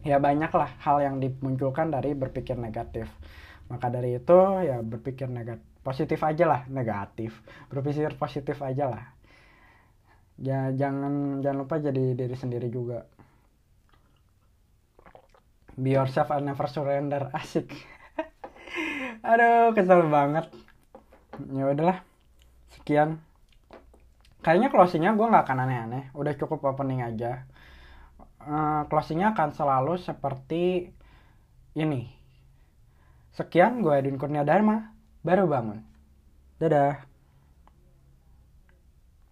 Ya 0.00 0.16
banyak 0.16 0.48
lah 0.52 0.70
hal 0.80 1.04
yang 1.04 1.16
dimunculkan 1.20 1.92
dari 1.92 2.16
berpikir 2.16 2.56
negatif. 2.56 3.10
Maka 3.68 3.92
dari 3.92 4.16
itu 4.16 4.38
ya 4.64 4.80
berpikir 4.80 5.28
negatif 5.28 5.64
positif 5.80 6.20
aja 6.20 6.44
lah 6.44 6.60
negatif. 6.68 7.40
Berpikir 7.72 8.14
positif 8.16 8.60
aja 8.60 8.88
lah 8.88 9.19
ya 10.40 10.72
jangan 10.72 11.44
jangan 11.44 11.58
lupa 11.68 11.76
jadi 11.76 12.16
diri 12.16 12.36
sendiri 12.36 12.72
juga. 12.72 13.04
Be 15.76 15.96
yourself 15.96 16.32
and 16.32 16.48
never 16.48 16.66
surrender. 16.66 17.28
Asik. 17.38 17.72
Aduh 19.20 19.76
kesel 19.76 20.08
banget. 20.08 20.48
Ya 21.52 21.64
udahlah. 21.68 22.00
Sekian. 22.72 23.20
Kayaknya 24.40 24.72
closingnya 24.72 25.12
gue 25.12 25.26
nggak 25.28 25.44
akan 25.44 25.58
aneh-aneh. 25.68 26.04
Udah 26.16 26.32
cukup 26.36 26.64
opening 26.64 27.04
aja. 27.04 27.44
Uh, 28.40 28.88
closingnya 28.88 29.36
akan 29.36 29.52
selalu 29.52 30.00
seperti 30.00 30.88
ini. 31.76 32.08
Sekian 33.36 33.84
gue 33.84 33.92
Edwin 33.92 34.16
Kurnia 34.16 34.48
Dharma. 34.48 34.96
Baru 35.20 35.44
bangun. 35.44 35.84
Dadah 36.56 37.09